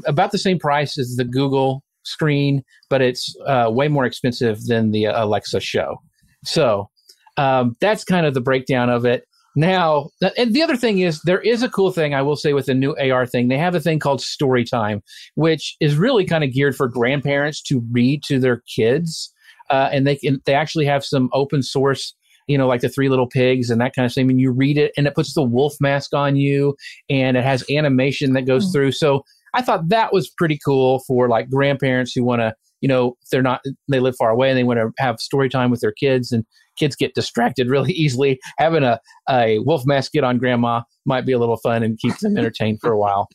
[0.06, 4.92] about the same price as the google screen but it's uh, way more expensive than
[4.92, 6.00] the alexa show.
[6.44, 6.88] So
[7.36, 9.24] um, that's kind of the breakdown of it
[9.56, 12.66] now, and the other thing is, there is a cool thing I will say with
[12.66, 13.48] the new AR thing.
[13.48, 15.02] They have a thing called Story Time,
[15.34, 19.32] which is really kind of geared for grandparents to read to their kids,
[19.70, 22.14] uh, and they can they actually have some open source,
[22.46, 24.30] you know, like the Three Little Pigs and that kind of thing.
[24.30, 26.76] And you read it, and it puts the wolf mask on you,
[27.08, 28.72] and it has animation that goes mm-hmm.
[28.72, 28.92] through.
[28.92, 29.24] So
[29.54, 33.42] I thought that was pretty cool for like grandparents who want to, you know, they're
[33.42, 36.32] not they live far away and they want to have story time with their kids
[36.32, 36.44] and
[36.78, 38.38] kids get distracted really easily.
[38.58, 42.16] Having a, a wolf mask get on grandma might be a little fun and keep
[42.18, 43.28] them entertained for a while.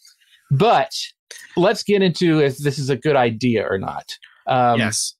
[0.51, 0.91] But
[1.57, 4.05] let's get into if this is a good idea or not.
[4.47, 5.15] Um, yes.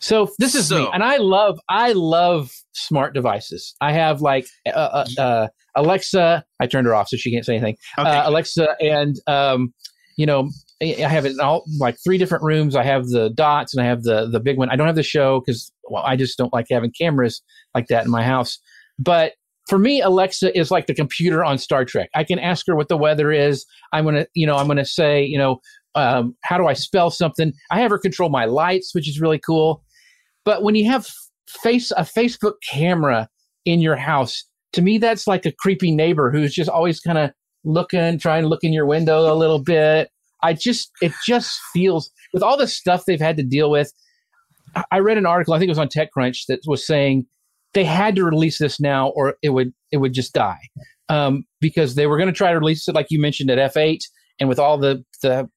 [0.00, 3.74] So this is so, me, and I love I love smart devices.
[3.80, 6.44] I have like uh, uh, uh, Alexa.
[6.60, 7.76] I turned her off so she can't say anything.
[7.98, 8.08] Okay.
[8.08, 9.74] Uh, Alexa and um,
[10.16, 10.50] you know
[10.80, 12.76] I have it in all like three different rooms.
[12.76, 14.70] I have the dots and I have the the big one.
[14.70, 17.42] I don't have the show because well, I just don't like having cameras
[17.74, 18.58] like that in my house.
[18.98, 19.32] But
[19.68, 22.10] for me, Alexa is like the computer on Star Trek.
[22.14, 23.66] I can ask her what the weather is.
[23.92, 25.60] I'm gonna, you know, I'm gonna say, you know,
[25.96, 27.52] um, how do I spell something?
[27.70, 29.82] I have her control my lights, which is really cool.
[30.44, 31.08] But when you have
[31.48, 33.28] face a Facebook camera
[33.64, 37.32] in your house, to me, that's like a creepy neighbor who's just always kind of
[37.64, 40.08] looking, trying to look in your window a little bit
[40.42, 43.92] I just it just feels with all the stuff they've had to deal with.
[44.92, 47.26] I read an article, I think it was on TechCrunch, that was saying
[47.74, 50.60] they had to release this now, or it would it would just die
[51.08, 54.00] um, because they were going to try to release it, like you mentioned at F8,
[54.40, 55.48] and with all the the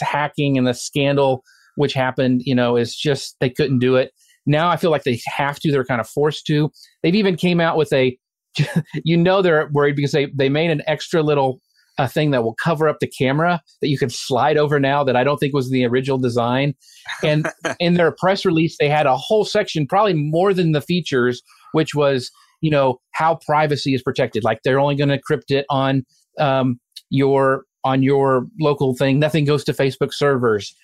[0.00, 1.42] hacking and the scandal
[1.76, 4.12] which happened, you know, is just they couldn't do it.
[4.46, 6.70] Now I feel like they have to; they're kind of forced to.
[7.02, 8.16] They've even came out with a,
[9.04, 11.60] you know, they're worried because they they made an extra little
[11.98, 15.16] a thing that will cover up the camera that you can slide over now that
[15.16, 16.74] I don't think was the original design.
[17.22, 17.48] And
[17.80, 21.42] in their press release, they had a whole section, probably more than the features,
[21.72, 22.30] which was,
[22.60, 24.44] you know, how privacy is protected.
[24.44, 26.04] Like they're only going to encrypt it on
[26.38, 26.80] um,
[27.10, 29.18] your on your local thing.
[29.18, 30.74] Nothing goes to Facebook servers.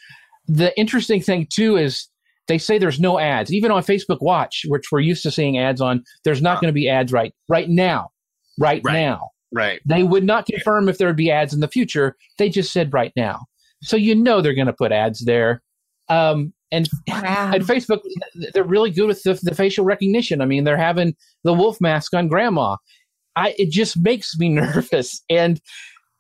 [0.47, 2.09] The interesting thing too is
[2.47, 5.81] they say there's no ads, even on Facebook Watch, which we're used to seeing ads
[5.81, 6.05] on.
[6.25, 8.11] There's not going to be ads right right now,
[8.59, 8.93] right, right.
[8.93, 9.31] now.
[9.53, 9.81] Right.
[9.85, 12.17] They would not confirm if there would be ads in the future.
[12.39, 13.47] They just said right now.
[13.83, 15.63] So you know they're going to put ads there.
[16.09, 17.51] Um, and, wow.
[17.55, 18.01] and Facebook,
[18.55, 20.41] they're really good with the, the, facial recognition.
[20.41, 22.77] I mean, they're having the wolf mask on grandma.
[23.37, 25.23] I, it just makes me nervous.
[25.29, 25.61] And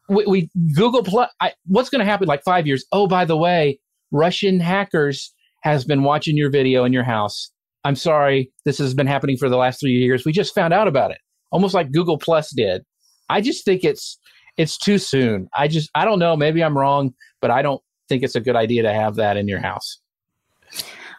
[0.08, 2.84] we, we Google Plus, I, what's going to happen like five years?
[2.92, 3.78] Oh, by the way,
[4.10, 7.50] Russian hackers has been watching your video in your house.
[7.84, 10.24] I'm sorry, this has been happening for the last three years.
[10.24, 11.18] We just found out about it,
[11.50, 12.82] almost like Google Plus did.
[13.30, 14.18] I just think it's
[14.56, 15.48] it's too soon.
[15.56, 16.36] I just I don't know.
[16.36, 19.48] Maybe I'm wrong, but I don't think it's a good idea to have that in
[19.48, 20.00] your house.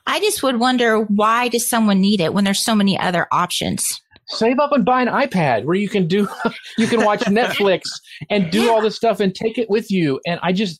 [0.06, 4.02] I just would wonder why does someone need it when there's so many other options?
[4.28, 6.28] Save up and buy an iPad where you can do
[6.78, 7.82] you can watch Netflix
[8.30, 8.70] and do yeah.
[8.70, 10.20] all this stuff and take it with you.
[10.28, 10.80] And I just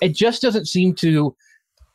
[0.00, 1.34] it just doesn't seem to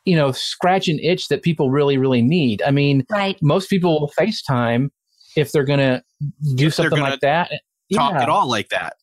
[0.04, 2.62] you know scratch an itch that people really really need.
[2.62, 3.40] I mean, right.
[3.42, 4.88] most people will FaceTime
[5.36, 6.02] if they're going to
[6.56, 7.52] do something like that
[7.92, 8.22] talk yeah.
[8.22, 8.94] at all like that.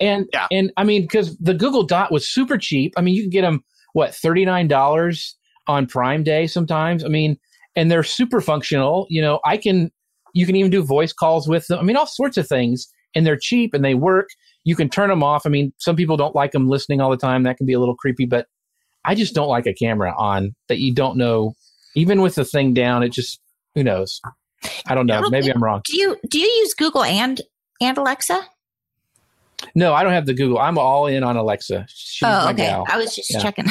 [0.00, 0.46] And yeah.
[0.50, 2.94] and I mean, because the Google Dot was super cheap.
[2.96, 3.64] I mean, you can get them
[3.94, 7.04] what thirty nine dollars on Prime Day sometimes.
[7.04, 7.36] I mean,
[7.74, 9.06] and they're super functional.
[9.10, 9.90] You know, I can
[10.34, 11.78] you can even do voice calls with them.
[11.78, 14.28] I mean, all sorts of things, and they're cheap and they work.
[14.64, 15.46] You can turn them off.
[15.46, 17.42] I mean, some people don't like them listening all the time.
[17.42, 18.46] That can be a little creepy, but
[19.04, 21.54] I just don't like a camera on that you don't know.
[21.94, 23.40] Even with the thing down, it just
[23.74, 24.20] who knows.
[24.86, 25.28] I don't know.
[25.30, 25.80] Maybe I'm wrong.
[25.84, 27.40] Do you do you use Google and
[27.80, 28.40] and Alexa?
[29.74, 30.58] No, I don't have the Google.
[30.58, 31.86] I'm all in on Alexa.
[31.88, 32.66] She's oh, okay.
[32.66, 32.84] Gal.
[32.88, 33.40] I was just yeah.
[33.40, 33.66] checking.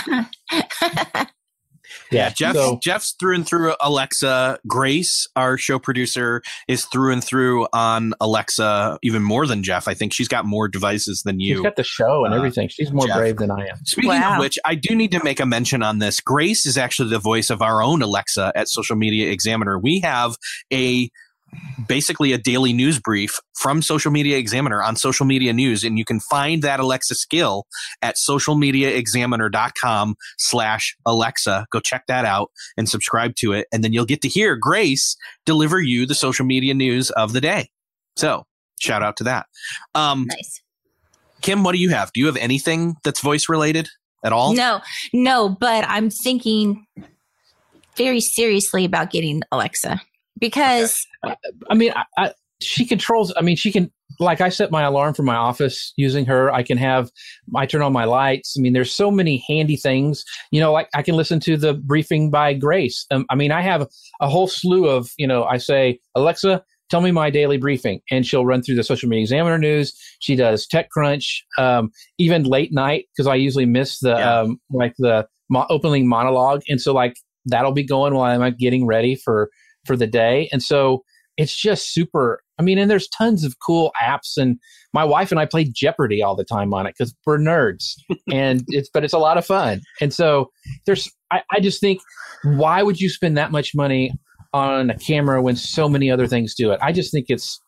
[2.12, 2.56] Yeah, Jeff.
[2.56, 4.60] So, Jeff's through and through Alexa.
[4.68, 8.98] Grace, our show producer, is through and through on Alexa.
[9.04, 9.88] Even more than Jeff.
[9.88, 11.56] I think she's got more devices than you.
[11.56, 12.70] She's got the show and uh, everything.
[12.70, 13.18] She's more Jeff.
[13.18, 13.78] brave than I am.
[13.86, 14.34] Speaking wow.
[14.34, 16.20] of which, I do need to make a mention on this.
[16.20, 19.78] Grace is actually the voice of our own Alexa at Social Media Examiner.
[19.78, 20.36] We have
[20.72, 21.10] a
[21.88, 25.84] basically a daily news brief from Social Media Examiner on social media news.
[25.84, 27.66] And you can find that Alexa skill
[28.02, 31.66] at socialmediaexaminer.com slash Alexa.
[31.72, 33.68] Go check that out and subscribe to it.
[33.72, 37.42] And then you'll get to hear Grace deliver you the social media news of the
[37.42, 37.70] day.
[38.16, 38.46] So
[38.80, 39.48] shout out to that.
[39.96, 40.62] Um, nice.
[41.42, 42.12] Kim, what do you have?
[42.14, 43.90] Do you have anything that's voice related
[44.24, 44.54] at all?
[44.54, 44.82] No,
[45.14, 46.86] no, but I'm thinking
[47.96, 50.02] very seriously about getting Alexa
[50.40, 51.36] because I,
[51.70, 52.32] I mean, I, I,
[52.62, 53.34] she controls.
[53.38, 53.92] I mean, she can.
[54.20, 56.52] Like I set my alarm for my office using her.
[56.52, 57.12] I can have.
[57.56, 58.56] I turn on my lights.
[58.58, 60.24] I mean, there's so many handy things.
[60.52, 63.06] You know, like I can listen to the briefing by Grace.
[63.12, 63.88] Um, I mean, I have
[64.20, 65.12] a whole slew of.
[65.18, 68.84] You know, I say Alexa, tell me my daily briefing and she'll run through the
[68.84, 74.00] social media examiner news she does techcrunch um, even late night because i usually miss
[74.00, 74.40] the yeah.
[74.40, 77.16] um, like the mo- opening monologue and so like
[77.46, 79.50] that'll be going while i'm getting ready for
[79.88, 80.50] for the day.
[80.52, 81.04] And so
[81.38, 82.42] it's just super.
[82.60, 84.58] I mean, and there's tons of cool apps, and
[84.94, 87.94] my wife and I play Jeopardy all the time on it because we're nerds,
[88.32, 89.82] and it's but it's a lot of fun.
[90.02, 90.50] And so
[90.86, 92.02] there's, I, I just think,
[92.44, 94.12] why would you spend that much money
[94.54, 96.80] on a camera when so many other things do it?
[96.82, 97.62] I just think it's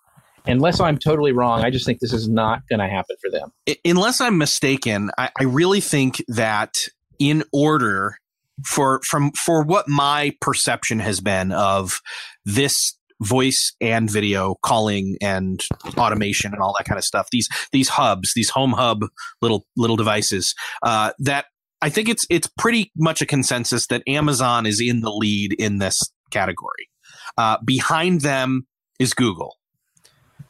[0.48, 3.52] unless I'm totally wrong, I just think this is not going to happen for them.
[3.86, 6.76] Unless I'm mistaken, I, I, really think that
[7.20, 8.18] in order
[8.66, 12.00] for from for what my perception has been of
[12.46, 15.64] this voice and video calling and
[15.98, 19.06] automation and all that kind of stuff these these hubs these home hub
[19.42, 21.46] little little devices uh, that
[21.82, 25.80] i think it's it's pretty much a consensus that amazon is in the lead in
[25.80, 26.00] this
[26.32, 26.90] category.
[27.38, 28.68] Uh, behind them
[29.00, 29.58] is google.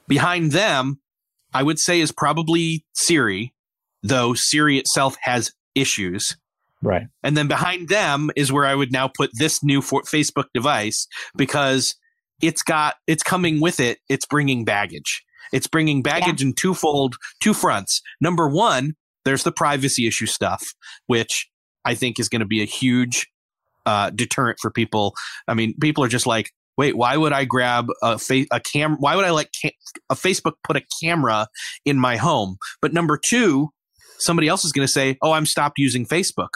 [0.08, 1.00] Behind them
[1.54, 3.54] i would say is probably siri
[4.04, 6.38] though siri itself has issues
[6.82, 7.08] Right.
[7.24, 11.96] And then behind them is where I would now put this new Facebook device because
[12.42, 14.00] it's got, it's coming with it.
[14.08, 15.24] It's bringing baggage.
[15.52, 16.48] It's bringing baggage yeah.
[16.48, 18.02] in twofold, two fronts.
[18.22, 18.94] Number one,
[19.26, 20.74] there's the privacy issue stuff,
[21.08, 21.50] which
[21.84, 23.28] I think is going to be a huge
[23.86, 25.16] uh, deterrent for people.
[25.48, 28.96] I mean, people are just like, wait, why would I grab a fa- a cam?
[29.00, 29.76] Why would I let ca-
[30.10, 31.48] a Facebook put a camera
[31.84, 32.58] in my home?
[32.82, 33.70] But number two,
[34.20, 36.50] somebody else is going to say, oh, I'm stopped using Facebook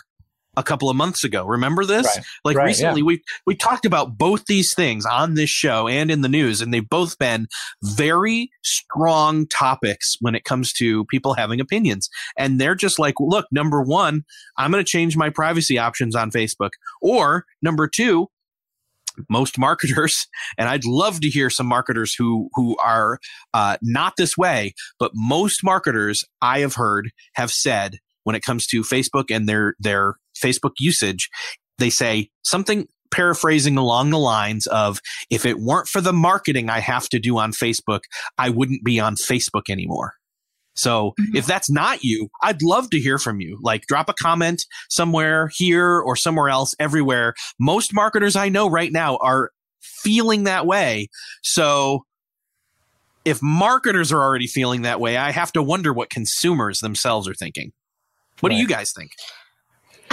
[0.55, 1.45] a couple of months ago.
[1.45, 2.05] Remember this?
[2.05, 2.25] Right.
[2.45, 3.05] Like right, recently yeah.
[3.05, 6.73] we we talked about both these things on this show and in the news and
[6.73, 7.47] they've both been
[7.81, 12.09] very strong topics when it comes to people having opinions.
[12.37, 14.23] And they're just like, look, number 1,
[14.57, 18.27] I'm going to change my privacy options on Facebook or number 2,
[19.29, 20.27] most marketers,
[20.57, 23.19] and I'd love to hear some marketers who who are
[23.53, 28.65] uh, not this way, but most marketers I have heard have said when it comes
[28.67, 31.29] to Facebook and their their Facebook usage,
[31.77, 36.79] they say something paraphrasing along the lines of if it weren't for the marketing I
[36.79, 38.01] have to do on Facebook,
[38.37, 40.13] I wouldn't be on Facebook anymore.
[40.75, 41.35] So mm-hmm.
[41.35, 43.59] if that's not you, I'd love to hear from you.
[43.61, 47.35] Like drop a comment somewhere here or somewhere else, everywhere.
[47.59, 51.09] Most marketers I know right now are feeling that way.
[51.43, 52.05] So
[53.25, 57.35] if marketers are already feeling that way, I have to wonder what consumers themselves are
[57.35, 57.71] thinking.
[58.39, 58.55] What right.
[58.55, 59.11] do you guys think?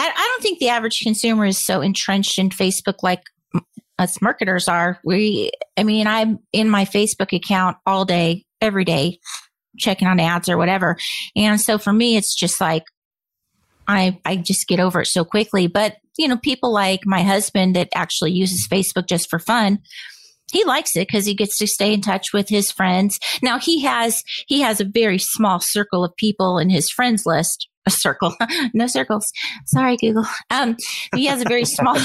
[0.00, 3.22] I, I don't think the average consumer is so entrenched in Facebook like
[3.98, 4.98] us marketers are.
[5.04, 9.18] We, I mean, I'm in my Facebook account all day, every day,
[9.78, 10.96] checking on ads or whatever.
[11.36, 12.84] And so for me, it's just like,
[13.86, 15.66] I, I just get over it so quickly.
[15.66, 19.80] But, you know, people like my husband that actually uses Facebook just for fun,
[20.50, 23.18] he likes it because he gets to stay in touch with his friends.
[23.42, 27.68] Now he has, he has a very small circle of people in his friends list
[27.86, 28.34] a circle,
[28.74, 29.24] no circles.
[29.66, 30.26] Sorry, Google.
[30.50, 30.76] Um,
[31.14, 31.98] he has a very small,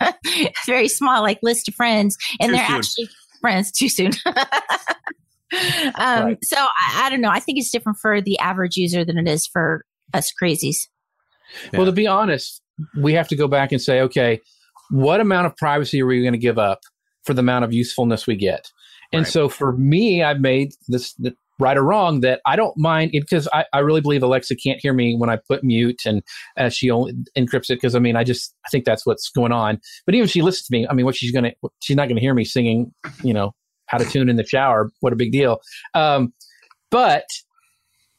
[0.66, 2.76] very small like list of friends, and too they're soon.
[2.76, 3.08] actually
[3.40, 3.72] friends.
[3.72, 4.12] Too soon.
[4.26, 6.38] um, right.
[6.42, 7.30] So I, I, don't know.
[7.30, 10.76] I think it's different for the average user than it is for us crazies.
[11.72, 11.78] Yeah.
[11.78, 12.62] Well, to be honest,
[12.96, 14.40] we have to go back and say, okay,
[14.90, 16.80] what amount of privacy are we going to give up
[17.24, 18.70] for the amount of usefulness we get?
[19.12, 19.32] And right.
[19.32, 21.14] so for me, I've made this
[21.58, 24.92] right or wrong that I don't mind because I, I really believe Alexa can't hear
[24.92, 26.22] me when I put mute and
[26.56, 29.52] uh, she only encrypts it because I mean I just I think that's what's going
[29.52, 29.80] on.
[30.06, 32.20] But even if she listens to me, I mean what she's gonna she's not gonna
[32.20, 32.92] hear me singing,
[33.22, 33.52] you know,
[33.86, 34.90] how to tune in the shower.
[35.00, 35.60] What a big deal.
[35.94, 36.32] Um,
[36.90, 37.24] but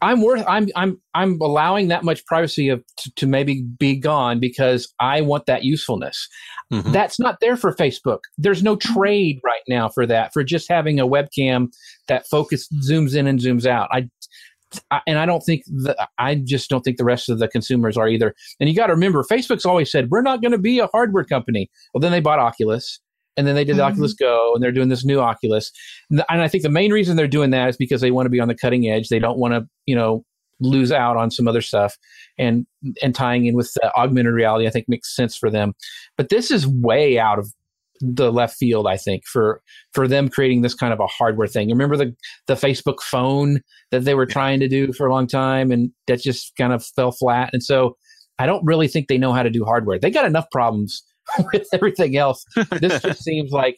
[0.03, 4.39] I'm worth I'm I'm I'm allowing that much privacy of to, to maybe be gone
[4.39, 6.27] because I want that usefulness.
[6.71, 6.91] Mm-hmm.
[6.91, 8.19] That's not there for Facebook.
[8.37, 11.73] There's no trade right now for that for just having a webcam
[12.07, 13.87] that focus zooms in and zooms out.
[13.91, 14.09] I,
[14.91, 17.95] I and I don't think the, I just don't think the rest of the consumers
[17.95, 18.35] are either.
[18.59, 21.23] And you got to remember, Facebook's always said we're not going to be a hardware
[21.23, 21.69] company.
[21.93, 22.99] Well, then they bought Oculus
[23.37, 23.85] and then they did mm-hmm.
[23.85, 25.71] Oculus Go, and they're doing this new Oculus.
[26.09, 28.39] And I think the main reason they're doing that is because they want to be
[28.39, 29.09] on the cutting edge.
[29.09, 30.23] They don't want to, you know,
[30.59, 31.97] lose out on some other stuff.
[32.37, 32.65] And
[33.01, 35.73] and tying in with augmented reality, I think makes sense for them.
[36.17, 37.51] But this is way out of
[38.01, 39.61] the left field, I think, for
[39.93, 41.69] for them creating this kind of a hardware thing.
[41.69, 42.15] Remember the
[42.47, 43.61] the Facebook phone
[43.91, 46.85] that they were trying to do for a long time, and that just kind of
[46.85, 47.49] fell flat.
[47.53, 47.97] And so
[48.39, 49.99] I don't really think they know how to do hardware.
[49.99, 51.03] They got enough problems
[51.51, 52.45] with everything else.
[52.79, 53.77] This just seems like,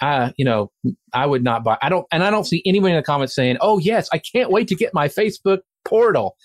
[0.00, 0.70] uh, you know,
[1.12, 1.78] I would not buy.
[1.82, 4.50] I don't, and I don't see anyone in the comments saying, "Oh yes, I can't
[4.50, 6.36] wait to get my Facebook portal."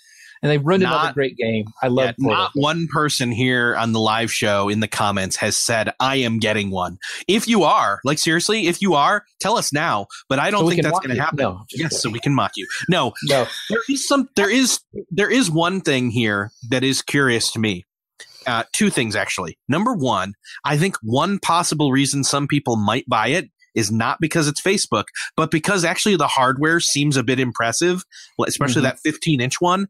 [0.42, 1.66] and they run not, another great game.
[1.82, 2.14] I love.
[2.18, 6.16] Yeah, not one person here on the live show in the comments has said I
[6.16, 6.98] am getting one.
[7.28, 10.06] If you are, like seriously, if you are, tell us now.
[10.28, 11.38] But I don't so think that's going to happen.
[11.38, 12.66] No, yes, so we can mock you.
[12.88, 13.46] No, no.
[13.70, 14.28] There is some.
[14.34, 14.80] There is
[15.10, 17.86] there is one thing here that is curious to me.
[18.46, 19.58] Uh, two things actually.
[19.68, 20.34] Number one,
[20.64, 25.04] I think one possible reason some people might buy it is not because it's Facebook,
[25.36, 28.04] but because actually the hardware seems a bit impressive,
[28.46, 28.90] especially mm-hmm.
[28.90, 29.86] that 15 inch one.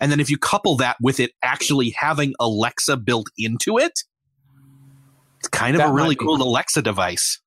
[0.00, 3.92] And then if you couple that with it actually having Alexa built into it,
[5.38, 7.40] it's kind of that a really cool Alexa device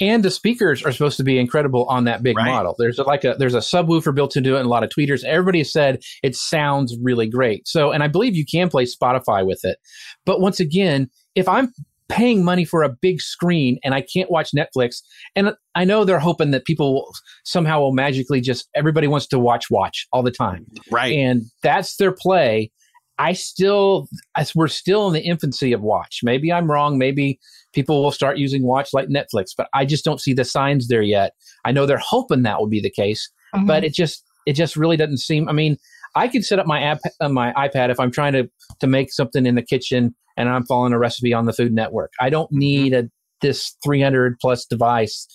[0.00, 2.46] and the speakers are supposed to be incredible on that big right.
[2.46, 2.74] model.
[2.78, 5.24] There's a, like a there's a subwoofer built into it and a lot of tweeters.
[5.24, 7.66] Everybody has said it sounds really great.
[7.66, 9.78] So, and I believe you can play Spotify with it.
[10.24, 11.72] But once again, if I'm
[12.08, 15.02] paying money for a big screen and I can't watch Netflix,
[15.34, 17.12] and I know they're hoping that people will,
[17.44, 21.12] somehow will magically just everybody wants to watch watch all the time, right?
[21.12, 22.70] And that's their play.
[23.18, 24.08] I still,
[24.54, 26.20] we're still in the infancy of watch.
[26.22, 26.98] Maybe I'm wrong.
[26.98, 27.38] Maybe
[27.72, 31.02] people will start using watch like Netflix, but I just don't see the signs there
[31.02, 31.32] yet.
[31.64, 33.66] I know they're hoping that will be the case, mm-hmm.
[33.66, 35.48] but it just it just really doesn't seem.
[35.48, 35.76] I mean,
[36.14, 38.50] I could set up my app on uh, my iPad if I'm trying to
[38.80, 42.12] to make something in the kitchen and I'm following a recipe on the Food Network.
[42.20, 42.58] I don't mm-hmm.
[42.58, 43.10] need a
[43.40, 45.26] this 300 plus device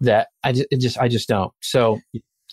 [0.00, 1.52] that I just, just I just don't.
[1.62, 2.00] So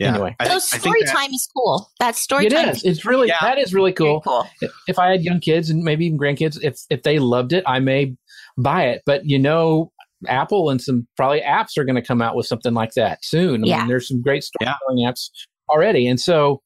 [0.02, 0.16] yeah.
[0.16, 1.92] Anyway, those story that, time is cool.
[2.00, 2.84] That story it time is.
[2.84, 3.38] It's really yeah.
[3.42, 4.22] that is really cool.
[4.22, 4.48] cool.
[4.88, 7.80] If I had young kids and maybe even grandkids, if if they loved it, I
[7.80, 8.16] may
[8.58, 9.04] buy it.
[9.06, 9.92] But you know,
[10.28, 13.64] Apple and some probably apps are going to come out with something like that soon.
[13.64, 13.78] I yeah.
[13.80, 15.12] mean, there's some great storytelling yeah.
[15.12, 15.30] apps
[15.70, 16.64] already, and so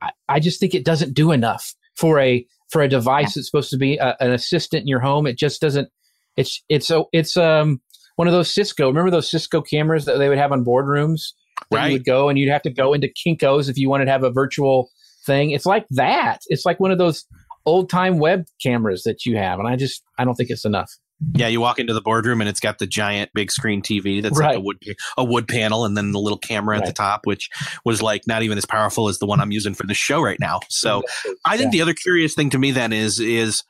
[0.00, 3.32] I, I, just think it doesn't do enough for a for a device yeah.
[3.36, 5.26] that's supposed to be a, an assistant in your home.
[5.26, 5.90] It just doesn't.
[6.38, 7.82] It's it's a it's um
[8.16, 8.88] one of those Cisco.
[8.88, 11.32] Remember those Cisco cameras that they would have on boardrooms
[11.70, 11.86] that right.
[11.88, 14.24] you would go and you'd have to go into Kinko's if you wanted to have
[14.24, 14.90] a virtual
[15.26, 15.50] thing.
[15.50, 16.38] It's like that.
[16.48, 17.24] It's like one of those
[17.66, 20.90] old time web cameras that you have, and I just I don't think it's enough.
[21.34, 24.38] Yeah, you walk into the boardroom and it's got the giant big screen TV that's
[24.38, 24.48] right.
[24.48, 24.78] like a wood
[25.18, 26.82] a wood panel and then the little camera right.
[26.82, 27.50] at the top, which
[27.84, 30.40] was like not even as powerful as the one I'm using for the show right
[30.40, 30.60] now.
[30.70, 31.02] So
[31.44, 33.62] I think the other curious thing to me then is is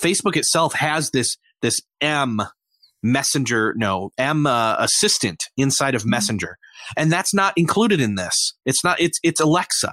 [0.00, 2.42] Facebook itself has this this M
[3.02, 6.10] messenger no M uh, assistant inside of mm-hmm.
[6.10, 6.58] Messenger,
[6.96, 8.54] and that's not included in this.
[8.64, 9.00] It's not.
[9.00, 9.92] It's it's Alexa,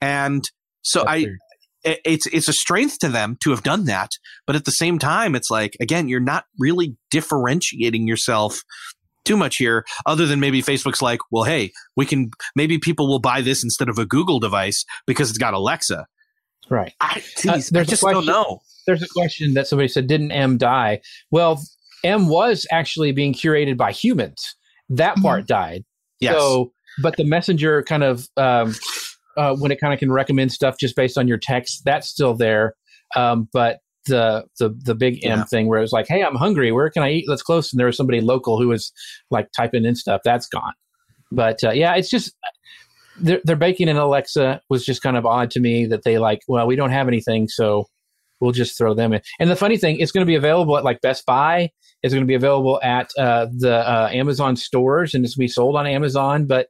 [0.00, 0.44] and
[0.82, 1.16] so that's I.
[1.18, 1.38] Weird
[1.86, 4.10] it's it's a strength to them to have done that
[4.46, 8.62] but at the same time it's like again you're not really differentiating yourself
[9.24, 13.20] too much here other than maybe facebook's like well hey we can maybe people will
[13.20, 16.06] buy this instead of a google device because it's got alexa
[16.70, 20.06] right i, geez, uh, I just question, don't know there's a question that somebody said
[20.06, 21.62] didn't m die well
[22.04, 24.56] m was actually being curated by humans
[24.88, 25.22] that mm-hmm.
[25.22, 25.84] part died
[26.20, 26.34] yes.
[26.34, 28.74] so but the messenger kind of um,
[29.36, 32.34] uh, when it kind of can recommend stuff just based on your text, that's still
[32.34, 32.74] there.
[33.14, 35.44] Um, but the the the big M yeah.
[35.44, 36.72] thing where it was like, hey, I'm hungry.
[36.72, 37.28] Where can I eat?
[37.28, 37.72] Let's close.
[37.72, 38.92] And there was somebody local who was
[39.30, 40.20] like typing in stuff.
[40.24, 40.72] That's gone.
[41.32, 42.34] But uh, yeah, it's just
[43.18, 46.40] they're, they're baking in Alexa was just kind of odd to me that they like,
[46.48, 47.86] well, we don't have anything, so
[48.40, 49.20] we'll just throw them in.
[49.38, 51.70] And the funny thing, it's going to be available at like Best Buy.
[52.02, 55.50] It's going to be available at uh, the uh, Amazon stores and it's going to
[55.50, 56.46] be sold on Amazon.
[56.46, 56.68] But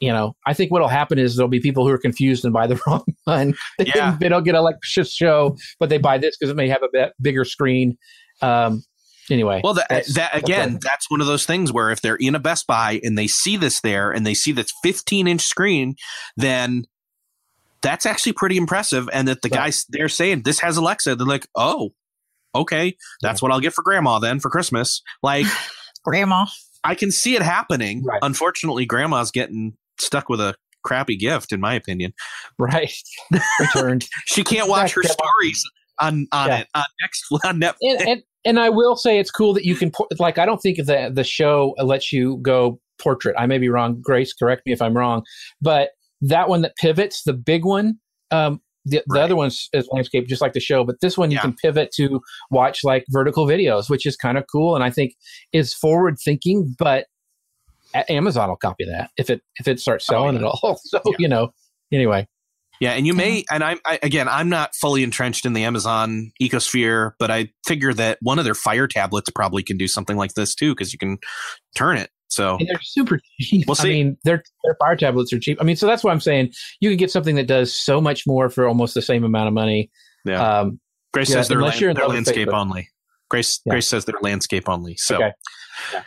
[0.00, 2.66] you know, I think what'll happen is there'll be people who are confused and buy
[2.66, 3.54] the wrong one.
[3.78, 4.16] They, yeah.
[4.20, 6.88] they don't get a Lexus show, but they buy this because it may have a
[6.92, 7.96] bit bigger screen.
[8.42, 8.84] Um,
[9.30, 12.34] anyway, well, that, that again, that's, that's one of those things where if they're in
[12.34, 15.96] a Best Buy and they see this there and they see this 15 inch screen,
[16.36, 16.84] then
[17.86, 19.08] that's actually pretty impressive.
[19.12, 19.58] And that the right.
[19.58, 21.90] guys they're saying this has Alexa, they're like, oh,
[22.54, 23.46] okay, that's yeah.
[23.46, 25.02] what I'll get for Grandma then for Christmas.
[25.22, 25.46] Like,
[26.04, 26.46] Grandma.
[26.82, 28.04] I can see it happening.
[28.04, 28.18] Right.
[28.22, 32.12] Unfortunately, Grandma's getting stuck with a crappy gift, in my opinion.
[32.58, 32.92] Right,
[33.60, 34.06] returned.
[34.26, 35.62] she can't watch her stories
[36.00, 36.58] on on yeah.
[36.58, 37.76] it on next on Netflix.
[37.82, 40.38] And, and, and I will say it's cool that you can like.
[40.38, 43.36] I don't think the the show lets you go portrait.
[43.38, 44.00] I may be wrong.
[44.00, 45.24] Grace, correct me if I'm wrong.
[45.60, 45.90] But
[46.22, 47.98] that one that pivots, the big one,
[48.30, 50.84] um, the, the other one's is landscape, just like the show.
[50.84, 51.42] But this one you yeah.
[51.42, 55.14] can pivot to watch like vertical videos, which is kind of cool, and I think
[55.52, 56.74] is forward thinking.
[56.78, 57.06] But
[58.08, 60.46] Amazon will copy that if it if it starts selling oh, yeah.
[60.46, 60.80] it all.
[60.84, 61.16] So yeah.
[61.18, 61.52] you know,
[61.92, 62.28] anyway.
[62.78, 66.30] Yeah, and you may, and I'm I, again, I'm not fully entrenched in the Amazon
[66.42, 70.34] ecosphere, but I figure that one of their Fire tablets probably can do something like
[70.34, 71.16] this too, because you can
[71.74, 72.10] turn it.
[72.28, 73.66] So and they're super cheap.
[73.66, 75.58] We'll I mean, their their Fire tablets are cheap.
[75.60, 78.26] I mean, so that's why I'm saying you can get something that does so much
[78.26, 79.90] more for almost the same amount of money.
[80.24, 80.60] Yeah.
[80.60, 80.80] Um,
[81.12, 82.90] Grace yeah, says they're, land, they're landscape only.
[83.30, 83.72] Grace yeah.
[83.72, 84.96] Grace says they're landscape only.
[84.96, 85.32] So okay.
[85.92, 86.02] yeah.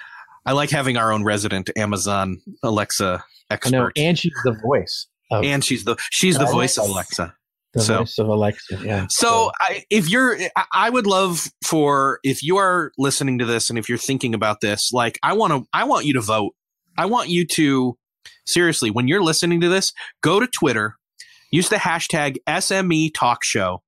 [0.45, 3.75] I like having our own resident Amazon Alexa expert.
[3.75, 5.07] I know, and she's the voice.
[5.31, 7.35] Of, and she's the she's the voice of Alexa.
[7.73, 9.05] The so, voice of Alexa, yeah.
[9.09, 9.51] So, so.
[9.59, 10.37] I, if you're,
[10.73, 14.59] I would love for if you are listening to this and if you're thinking about
[14.59, 16.55] this, like I want to, I want you to vote.
[16.97, 17.95] I want you to
[18.49, 20.95] seriously, when you're listening to this, go to Twitter,
[21.51, 23.83] use the hashtag SME Talk Show,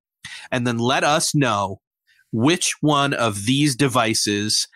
[0.50, 1.80] and then let us know
[2.32, 4.68] which one of these devices,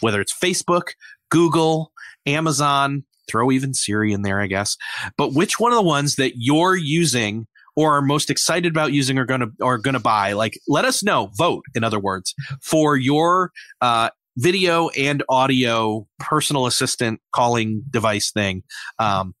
[0.00, 0.92] whether it's Facebook,
[1.30, 1.92] Google,
[2.26, 4.76] Amazon, throw even Siri in there, I guess.
[5.16, 7.46] But which one of the ones that you're using
[7.76, 10.32] or are most excited about using or gonna are gonna buy?
[10.32, 11.30] Like, let us know.
[11.36, 13.50] Vote, in other words, for your
[13.80, 18.62] uh, video and audio personal assistant calling device thing.
[18.98, 19.34] Um,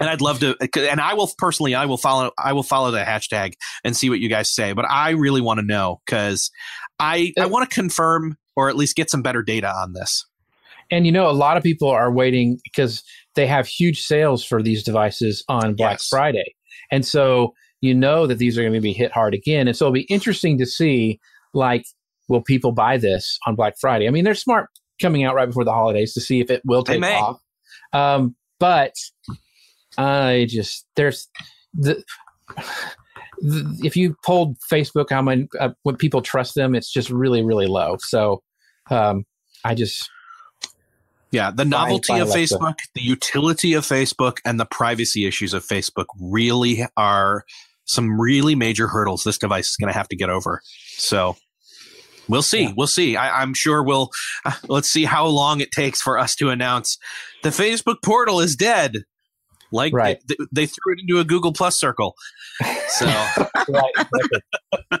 [0.00, 3.02] and I'd love to, and I will personally, I will follow, I will follow the
[3.02, 4.72] hashtag and see what you guys say.
[4.72, 6.50] But I really want to know because
[6.98, 10.26] I, I want to confirm or at least get some better data on this.
[10.90, 13.02] And you know, a lot of people are waiting because
[13.34, 16.08] they have huge sales for these devices on Black yes.
[16.08, 16.53] Friday.
[16.90, 19.68] And so you know that these are going to be hit hard again.
[19.68, 21.20] And so it'll be interesting to see
[21.52, 21.84] like,
[22.28, 24.06] will people buy this on Black Friday?
[24.06, 24.70] I mean, they're smart
[25.00, 27.40] coming out right before the holidays to see if it will take off.
[27.92, 28.94] Um, but
[29.98, 31.28] I just, there's
[31.74, 32.02] the,
[33.40, 37.42] the, if you polled Facebook how many, uh, when people trust them, it's just really,
[37.42, 37.96] really low.
[38.00, 38.42] So,
[38.90, 39.24] um,
[39.64, 40.08] I just,
[41.34, 42.56] yeah, the novelty by, by of Alexa.
[42.56, 47.44] Facebook, the utility of Facebook, and the privacy issues of Facebook really are
[47.86, 50.62] some really major hurdles this device is going to have to get over.
[50.96, 51.36] So
[52.28, 52.62] we'll see.
[52.62, 52.72] Yeah.
[52.76, 53.16] We'll see.
[53.16, 54.10] I, am sure we'll
[54.44, 56.96] uh, let's see how long it takes for us to announce
[57.42, 59.02] the Facebook portal is dead.
[59.74, 60.22] Like right.
[60.28, 62.14] they, they, threw it into a Google Plus circle.
[62.88, 63.06] So,
[63.68, 65.00] right.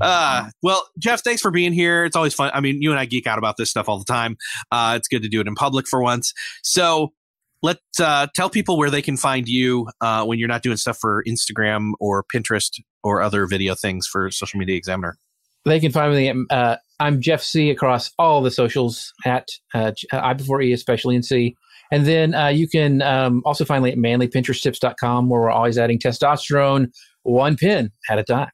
[0.00, 2.04] uh, well, Jeff, thanks for being here.
[2.04, 2.50] It's always fun.
[2.52, 4.36] I mean, you and I geek out about this stuff all the time.
[4.70, 6.34] Uh, it's good to do it in public for once.
[6.62, 7.14] So,
[7.62, 10.98] let's uh, tell people where they can find you uh, when you're not doing stuff
[11.00, 15.16] for Instagram or Pinterest or other video things for Social Media Examiner.
[15.64, 16.46] They can find me.
[16.50, 21.22] Uh, I'm Jeff Sieh across all the socials at uh, I before E, especially in
[21.22, 21.54] Sieh.
[21.92, 25.98] And then uh, you can um, also find me at manlypinteresttips.com where we're always adding
[25.98, 26.90] testosterone
[27.22, 28.50] one pin at a time.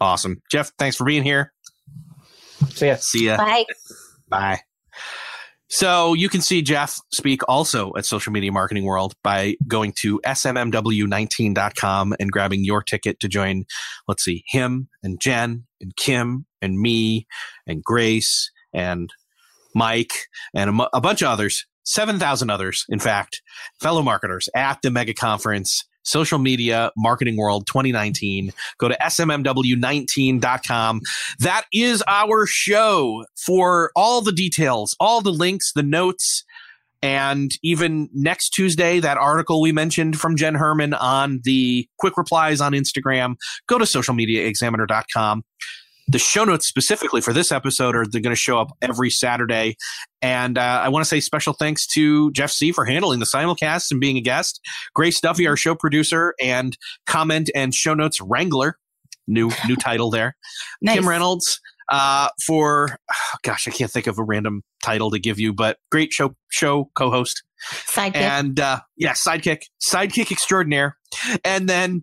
[0.00, 0.42] Awesome.
[0.50, 1.52] Jeff, thanks for being here.
[2.68, 2.96] See ya.
[2.96, 3.38] See ya.
[3.38, 3.64] Bye.
[4.28, 4.60] Bye.
[5.70, 10.20] So you can see Jeff speak also at Social Media Marketing World by going to
[10.20, 13.64] smmw19.com and grabbing your ticket to join,
[14.06, 17.26] let's see, him and Jenn and Kim and me
[17.66, 19.08] and Grace and
[19.74, 23.42] Mike and a, a bunch of others 7,000 others, in fact,
[23.80, 28.52] fellow marketers at the mega conference, Social Media Marketing World 2019.
[28.78, 31.00] Go to smmw19.com.
[31.38, 36.44] That is our show for all the details, all the links, the notes,
[37.02, 42.60] and even next Tuesday, that article we mentioned from Jenn Herman on the quick replies
[42.60, 43.34] on Instagram,
[43.66, 45.42] go to socialmediaexaminer.com
[46.08, 49.76] the show notes specifically for this episode are they're going to show up every Saturday.
[50.20, 53.90] And uh, I want to say special thanks to Jeff Sieh for handling the simulcast
[53.90, 54.60] and being a guest.
[54.94, 56.76] Grace Duffy, our show producer and
[57.06, 58.78] comment and show notes wrangler.
[59.28, 60.36] New new title there.
[60.82, 60.96] Nice.
[60.96, 65.38] Kim Reynolds uh, for oh, gosh, I can't think of a random title to give
[65.38, 67.44] you, but great show show co-host.
[67.70, 68.16] Sidekick.
[68.16, 70.96] And uh, yeah, sidekick, sidekick extraordinaire.
[71.44, 72.02] And then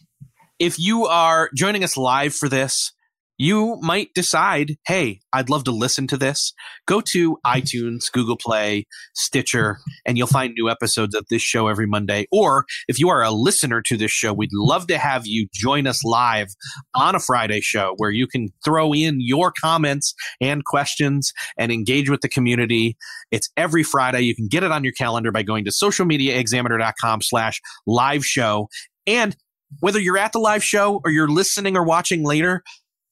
[0.58, 2.93] if you are joining us live for this,
[3.36, 6.52] you might decide, hey, I'd love to listen to this.
[6.86, 11.86] Go to iTunes, Google Play, Stitcher, and you'll find new episodes of this show every
[11.86, 12.26] Monday.
[12.30, 15.86] Or if you are a listener to this show, we'd love to have you join
[15.86, 16.48] us live
[16.94, 22.08] on a Friday show where you can throw in your comments and questions and engage
[22.08, 22.96] with the community.
[23.30, 24.22] It's every Friday.
[24.22, 28.68] You can get it on your calendar by going to socialmediaexaminer.com slash live show.
[29.06, 29.36] And
[29.80, 32.62] whether you're at the live show or you're listening or watching later,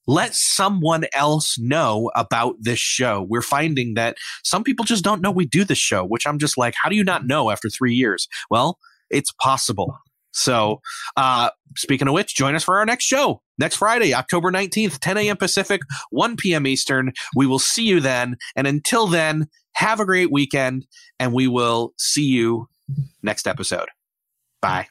[0.06, 3.26] let someone else know about this show.
[3.28, 6.58] We're finding that some people just don't know we do this show, which I'm just
[6.58, 8.28] like, how do you not know after three years?
[8.50, 8.78] Well,
[9.10, 9.96] it's possible.
[10.32, 10.80] So,
[11.16, 15.18] uh, speaking of which, join us for our next show next Friday, October 19th, 10
[15.18, 15.36] a.m.
[15.36, 16.66] Pacific, 1 p.m.
[16.66, 17.12] Eastern.
[17.36, 18.36] We will see you then.
[18.56, 20.86] And until then, have a great weekend,
[21.18, 22.68] and we will see you
[23.22, 23.88] next episode.
[24.60, 24.88] Bye.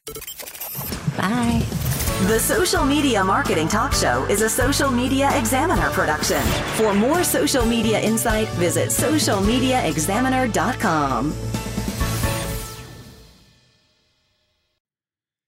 [1.18, 1.81] Bye.
[2.28, 6.44] The Social Media Marketing Talk Show is a Social Media Examiner production.
[6.76, 11.34] For more social media insight, visit socialmediaexaminer.com.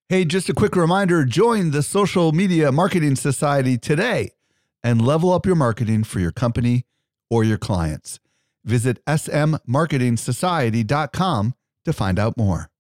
[0.10, 4.32] Hey, just a quick reminder join the Social Media Marketing Society today
[4.84, 6.88] and level up your marketing for your company
[7.30, 8.20] or your clients.
[8.66, 11.54] Visit smmarketingsociety.com
[11.86, 12.72] to find out more.